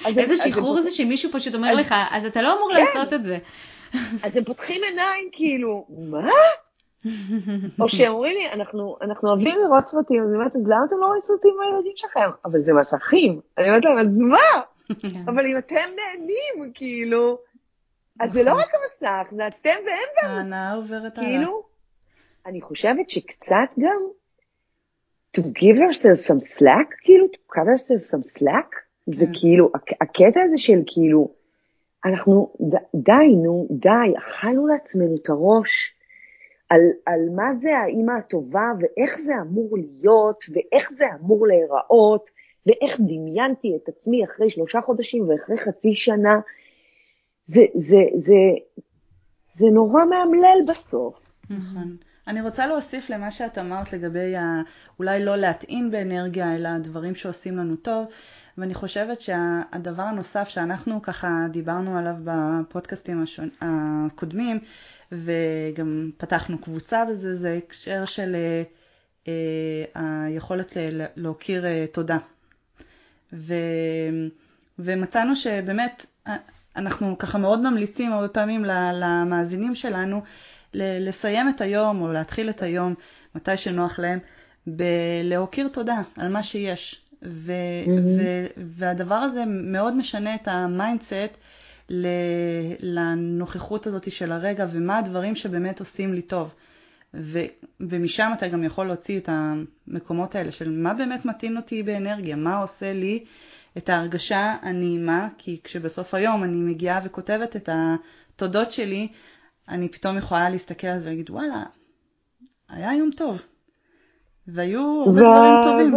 [0.21, 2.85] איזה שחרור זה שמישהו פשוט אומר לך, אז אתה לא אמור כן.
[2.85, 3.39] לעשות את זה.
[4.25, 6.31] אז הם פותחים עיניים, כאילו, מה?
[7.81, 10.97] או שהם אומרים לי, אנחנו, אנחנו אוהבים לראות סרטים, אז אני אומרת, אז למה אתם
[11.01, 12.31] לא רואים סרטים עם הילדים שלכם?
[12.45, 13.41] אבל זה מסכים.
[13.59, 14.63] אני אומרת להם, אז מה?
[15.25, 17.39] אבל אם אתם נהנים, כאילו,
[18.21, 18.63] אז זה לא נכון.
[18.63, 20.31] רק המסך, זה אתם והם גם.
[20.31, 21.31] ההנאה עוברת הלאה.
[21.31, 21.72] כאילו,
[22.47, 24.01] אני חושבת שקצת גם
[25.37, 28.77] to give yourself some slack, כאילו, to cut yourself some slack,
[29.07, 29.33] זה כן.
[29.35, 29.71] כאילו,
[30.01, 31.31] הקטע הזה של כאילו,
[32.05, 32.53] אנחנו,
[32.95, 35.95] די, נו, די, אכלנו לעצמנו את הראש
[36.69, 42.31] על, על מה זה האימא הטובה, ואיך זה אמור להיות, ואיך זה אמור להיראות,
[42.67, 46.41] ואיך דמיינתי את עצמי אחרי שלושה חודשים ואחרי חצי שנה.
[47.45, 48.35] זה, זה, זה,
[49.55, 51.15] זה נורא מאמלל בסוף.
[51.51, 51.97] נכון.
[52.29, 54.63] אני רוצה להוסיף למה שאת אמרת לגבי ה...
[54.99, 58.07] אולי לא להטעין באנרגיה, אלא דברים שעושים לנו טוב.
[58.59, 63.49] ואני חושבת שהדבר הנוסף שאנחנו ככה דיברנו עליו בפודקאסטים השון...
[63.61, 64.59] הקודמים,
[65.13, 68.63] וגם פתחנו קבוצה בזה, זה הקשר של אה,
[69.97, 71.05] אה היכולת ל...
[71.17, 72.19] להכיר אה, תודה.
[73.33, 73.55] ו...
[74.79, 76.37] ומצאנו שבאמת אה,
[76.77, 78.65] אנחנו ככה מאוד ממליצים הרבה פעמים
[78.95, 80.23] למאזינים שלנו
[80.75, 82.95] לסיים את היום או להתחיל את היום
[83.35, 84.19] מתי שנוח להם
[84.67, 87.03] בלהכיר תודה על מה שיש.
[87.23, 87.53] ו-
[87.87, 87.91] mm-hmm.
[88.19, 91.37] ו- והדבר הזה מאוד משנה את ה mindset
[92.81, 96.55] לנוכחות הזאת של הרגע ומה הדברים שבאמת עושים לי טוב.
[97.15, 97.39] ו-
[97.81, 102.61] ומשם אתה גם יכול להוציא את המקומות האלה של מה באמת מטעין אותי באנרגיה, מה
[102.61, 103.25] עושה לי
[103.79, 109.09] את ההרגשה הנעימה, כי כשבסוף היום אני מגיעה וכותבת את התודות שלי,
[109.69, 111.65] אני פתאום יכולה להסתכל על זה ולהגיד, וואלה,
[112.69, 113.37] היה יום טוב.
[114.47, 115.25] והיו הרבה ו...
[115.25, 115.95] דברים טובים.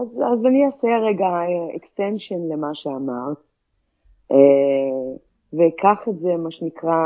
[0.00, 1.26] אז, אז אני אעשה רגע
[1.74, 3.38] extension למה שאמרת,
[4.32, 4.36] אה,
[5.52, 6.96] ואקח את זה, מה שנקרא,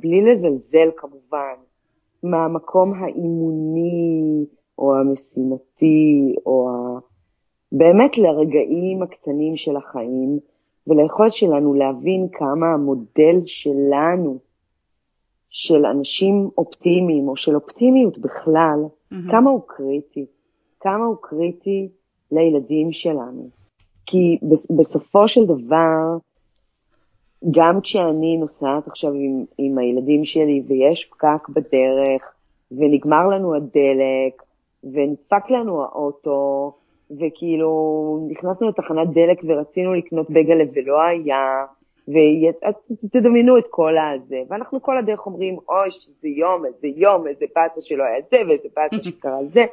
[0.00, 1.54] בלי לזלזל כמובן,
[2.22, 4.46] מהמקום האימוני,
[4.78, 6.98] או המשימתי, או ה...
[7.72, 10.38] באמת לרגעים הקטנים של החיים,
[10.86, 14.38] וליכולת שלנו להבין כמה המודל שלנו,
[15.52, 19.30] של אנשים אופטימיים, או של אופטימיות בכלל, mm-hmm.
[19.30, 20.26] כמה הוא קריטי.
[20.80, 21.88] כמה הוא קריטי
[22.32, 23.48] לילדים שלנו.
[24.06, 24.38] כי
[24.78, 26.16] בסופו של דבר,
[27.50, 32.34] גם כשאני נוסעת עכשיו עם, עם הילדים שלי ויש פקק בדרך,
[32.72, 34.42] ונגמר לנו הדלק,
[34.84, 36.72] ונדפק לנו האוטו,
[37.10, 41.64] וכאילו נכנסנו לתחנת דלק ורצינו לקנות בגלה ולא היה,
[42.08, 47.80] ותדמיינו את כל הזה, ואנחנו כל הדרך אומרים, אוי, שזה יום, איזה יום, איזה באסה
[47.80, 49.64] שלא היה זה, ואיזה באסה שקרה זה,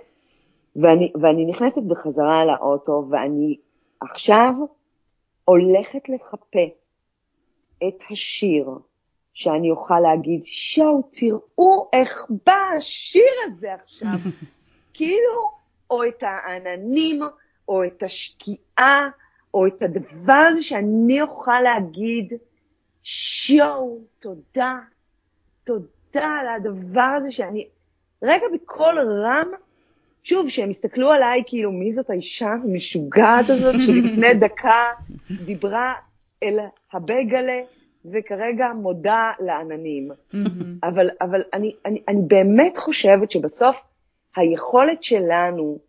[0.75, 3.57] ואני, ואני נכנסת בחזרה לאוטו, ואני
[4.01, 4.53] עכשיו
[5.45, 7.05] הולכת לחפש
[7.87, 8.69] את השיר
[9.33, 14.31] שאני אוכל להגיד, שואו, תראו איך בא השיר הזה עכשיו.
[14.93, 15.51] כאילו,
[15.89, 17.21] או את העננים,
[17.67, 19.09] או את השקיעה,
[19.53, 22.33] או את הדבר הזה שאני אוכל להגיד,
[23.03, 24.75] שואו, תודה,
[25.63, 27.67] תודה על הדבר הזה שאני,
[28.21, 29.47] רגע בקול רם,
[30.23, 34.83] שוב, שהם הסתכלו עליי כאילו, מי זאת האישה המשוגעת הזאת שלפני דקה
[35.45, 35.93] דיברה
[36.43, 36.59] אל
[36.93, 37.61] הבייגלה
[38.05, 40.11] וכרגע מודה לעננים.
[40.83, 43.81] אבל, אבל אני, אני, אני באמת חושבת שבסוף
[44.35, 45.79] היכולת שלנו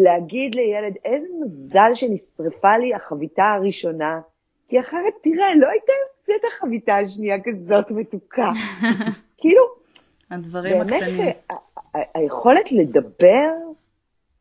[0.00, 4.20] להגיד לילד, איזה מזל שנשרפה לי החביתה הראשונה,
[4.68, 8.50] כי אחרת, תראה, לא הייתה יוצאת החביתה השנייה כזאת מתוקה.
[9.38, 9.62] כאילו,
[10.30, 11.28] הדברים באמת, הקטנים.
[12.14, 13.50] היכולת לדבר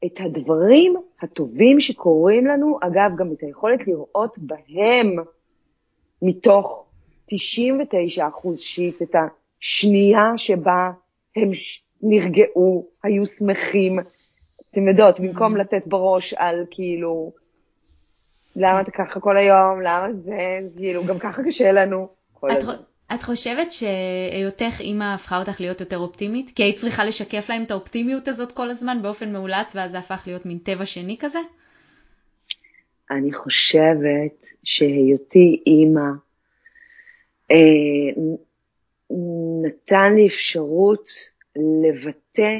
[0.06, 5.16] את הדברים הטובים שקורים לנו, אגב, גם את היכולת לראות בהם
[6.22, 6.86] מתוך
[7.32, 7.34] 99%
[8.56, 10.92] שיט את השנייה שבה
[11.36, 11.52] הם
[12.02, 14.00] נרגעו, היו שמחים.
[14.72, 15.60] אתם יודעות, במקום mm-hmm.
[15.60, 17.32] לתת בראש על כאילו,
[18.56, 20.38] למה אתה ככה כל היום, למה זה,
[20.78, 22.08] כאילו, גם ככה קשה לנו.
[23.14, 26.52] את חושבת שהיותך אימא הפכה אותך להיות יותר אופטימית?
[26.56, 30.24] כי היית צריכה לשקף להם את האופטימיות הזאת כל הזמן באופן מאולץ, ואז זה הפך
[30.28, 31.40] להיות מין טבע שני כזה?
[33.12, 36.12] אני חושבת שהיותי אימא
[37.52, 38.22] אה,
[39.62, 41.10] נתן לי אפשרות
[41.56, 42.60] לבטא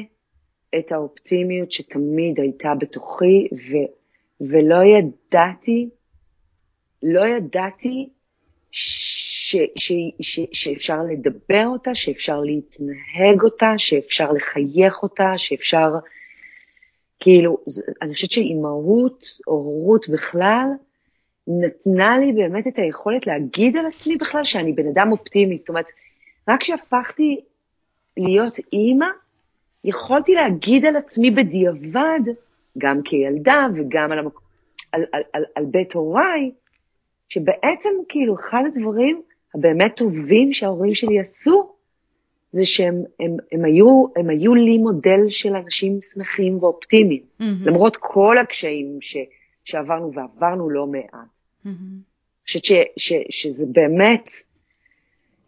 [0.78, 3.76] את האופטימיות שתמיד הייתה בתוכי, ו,
[4.40, 5.88] ולא ידעתי,
[7.02, 8.08] לא ידעתי
[8.72, 15.88] ש, ש, ש, שאפשר לדבר אותה, שאפשר להתנהג אותה, שאפשר לחייך אותה, שאפשר,
[17.20, 17.58] כאילו,
[18.02, 20.66] אני חושבת שאימהות או הורות בכלל,
[21.46, 25.58] נתנה לי באמת את היכולת להגיד על עצמי בכלל שאני בן אדם אופטימי.
[25.58, 25.86] זאת אומרת,
[26.48, 27.40] רק כשהפכתי
[28.16, 29.06] להיות אימא,
[29.84, 32.20] יכולתי להגיד על עצמי בדיעבד,
[32.78, 34.40] גם כילדה וגם על, המק...
[34.92, 36.50] על, על, על, על בית הוריי,
[37.28, 39.22] שבעצם כאילו אחד הדברים
[39.54, 41.72] הבאמת טובים שההורים שלי עשו,
[42.50, 47.44] זה שהם הם, הם היו, הם היו לי מודל של אנשים שמחים ואופטימיים, mm-hmm.
[47.66, 49.16] למרות כל הקשיים ש,
[49.64, 51.40] שעברנו ועברנו לא מעט.
[51.64, 51.68] Mm-hmm.
[51.68, 52.62] אני חושבת
[53.30, 54.30] שזה באמת,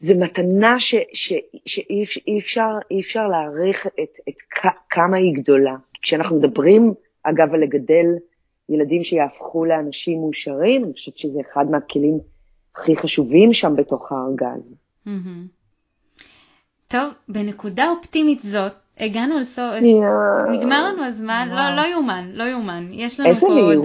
[0.04, 1.32] זה מתנה ש, ש,
[1.66, 4.34] שאי אפשר, אפשר להעריך את, את
[4.90, 5.76] כמה היא גדולה.
[6.02, 8.06] כשאנחנו מדברים, אגב, על לגדל
[8.68, 12.18] ילדים שיהפכו לאנשים מאושרים, אני חושבת שזה אחד מהכלים
[12.74, 14.74] הכי חשובים שם בתוך הארגז.
[16.88, 19.64] טוב, בנקודה אופטימית זאת, הגענו לסוף.
[20.52, 21.76] נגמר לנו הזמן, לא.
[21.76, 22.88] לא יאומן, לא יאומן.
[22.92, 23.84] יש לנו פה עוד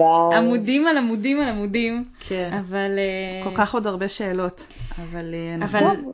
[0.00, 0.38] אה.
[0.38, 2.50] עמודים על עמודים על עמודים, כן.
[2.52, 2.90] אבל...
[2.98, 4.66] אה, כל כך עוד הרבה שאלות,
[4.98, 6.12] אבל אה, אבל- טוב,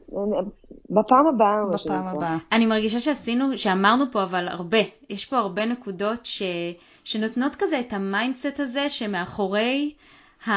[0.91, 2.09] בפעם הבאה, בפעם.
[2.17, 2.37] הבאה.
[2.53, 4.79] אני מרגישה שעשינו, שאמרנו פה אבל הרבה,
[5.11, 6.43] יש פה הרבה נקודות ש,
[7.05, 9.95] שנותנות כזה את ה mindset הזה שמאחורי
[10.47, 10.53] ה,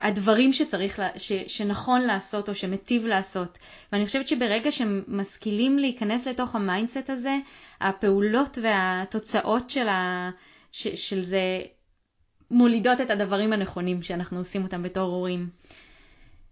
[0.00, 3.58] הדברים שצריך, ש, שנכון לעשות או שמטיב לעשות.
[3.92, 7.36] ואני חושבת שברגע שמשכילים להיכנס לתוך ה mindset הזה,
[7.80, 10.30] הפעולות והתוצאות של, ה,
[10.72, 11.60] ש, של זה
[12.50, 15.46] מולידות את הדברים הנכונים שאנחנו עושים אותם בתור הורים.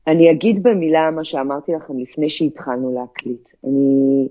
[0.06, 3.48] אני אגיד במילה מה שאמרתי לכם לפני שהתחלנו להקליט.
[3.64, 4.28] אני,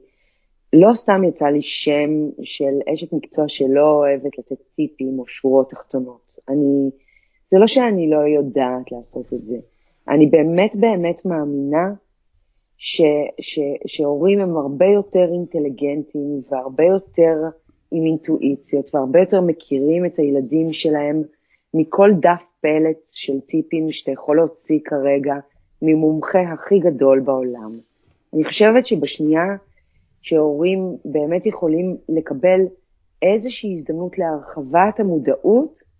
[0.74, 2.10] לא סתם יצא לי שם
[2.44, 6.36] של אשת מקצוע שלא אוהבת לתת טיפים או שורות תחתונות.
[6.50, 6.90] אני,
[7.56, 9.58] זה לא שאני לא יודעת לעשות את זה.
[10.10, 11.94] אני באמת באמת מאמינה
[12.78, 13.02] ש,
[13.42, 17.36] ש, שהורים הם הרבה יותר אינטליגנטים והרבה יותר
[17.92, 21.22] עם אינטואיציות והרבה יותר מכירים את הילדים שלהם
[21.74, 25.36] מכל דף פלט של טיפים שאתה יכול להוציא כרגע
[25.82, 27.80] ממומחה הכי גדול בעולם.
[28.34, 29.56] אני חושבת שבשנייה
[30.22, 32.60] שהורים באמת יכולים לקבל
[33.22, 35.95] איזושהי הזדמנות להרחבת המודעות,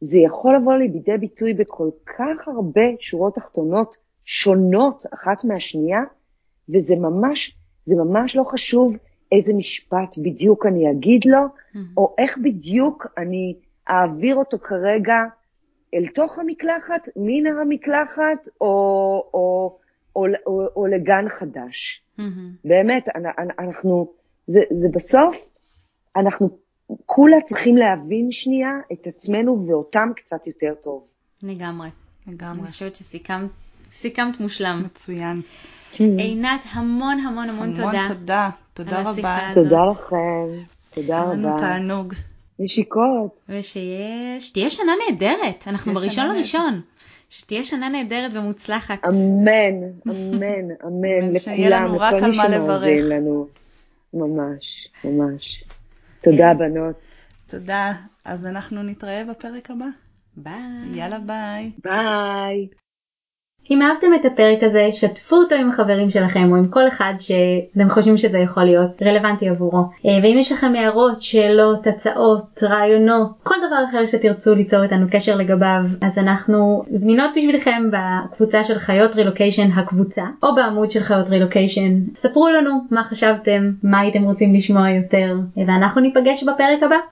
[0.00, 6.00] זה יכול לבוא לידי ביטוי בכל כך הרבה שורות תחתונות שונות אחת מהשנייה,
[6.74, 8.96] וזה ממש, זה ממש לא חשוב
[9.32, 11.38] איזה משפט בדיוק אני אגיד לו,
[11.96, 13.54] או איך בדיוק אני
[13.90, 15.16] אעביר אותו כרגע
[15.94, 18.66] אל תוך המקלחת, מן המקלחת, או,
[19.34, 19.78] או,
[20.16, 22.02] או, או, או לגן חדש.
[22.18, 22.50] מהמם.
[22.64, 24.12] באמת, אנ- אנ- אנחנו,
[24.46, 25.48] זה, זה בסוף,
[26.16, 26.48] אנחנו
[27.06, 31.04] כולה צריכים להבין שנייה את עצמנו ואותם קצת יותר טוב.
[31.42, 31.88] לגמרי.
[32.26, 32.62] לגמרי.
[32.62, 33.50] אני חושבת שסיכמת
[33.92, 34.82] סיכמת מושלם.
[34.84, 35.40] מצוין.
[35.98, 38.08] עינת, המון המון המון המון תודה.
[38.08, 38.50] תודה.
[38.74, 39.50] תודה השיחה רבה.
[39.54, 41.58] תודה לכם, תודה היה לנו רבה.
[41.58, 42.14] תענוג.
[42.58, 43.42] נשיקות.
[43.48, 46.80] ושיש, שתהיה שנה נהדרת, אנחנו בראשון לראשון.
[47.30, 48.98] שתהיה שנה נהדרת ומוצלחת.
[49.04, 49.74] אמן,
[50.08, 53.08] אמן, אמן, לכולם, לכל מי שמאזין.
[53.08, 53.46] לנו.
[54.14, 55.64] ממש, ממש.
[56.24, 56.96] תודה, בנות.
[57.46, 57.92] תודה.
[58.24, 59.86] אז אנחנו נתראה בפרק הבא.
[60.36, 60.54] ביי.
[60.94, 61.70] יאללה ביי.
[61.84, 62.68] ביי.
[63.70, 67.90] אם אהבתם את הפרק הזה, שתפו אותו עם החברים שלכם או עם כל אחד שאתם
[67.90, 69.78] חושבים שזה יכול להיות רלוונטי עבורו.
[69.78, 75.36] אה, ואם יש לכם הערות, שאלות, הצעות, רעיונות, כל דבר אחר שתרצו ליצור איתנו קשר
[75.36, 82.00] לגביו, אז אנחנו זמינות בשבילכם בקבוצה של חיות רילוקיישן הקבוצה, או בעמוד של חיות רילוקיישן.
[82.14, 86.96] ספרו לנו מה חשבתם, מה הייתם רוצים לשמוע יותר, ואנחנו ניפגש בפרק הבא.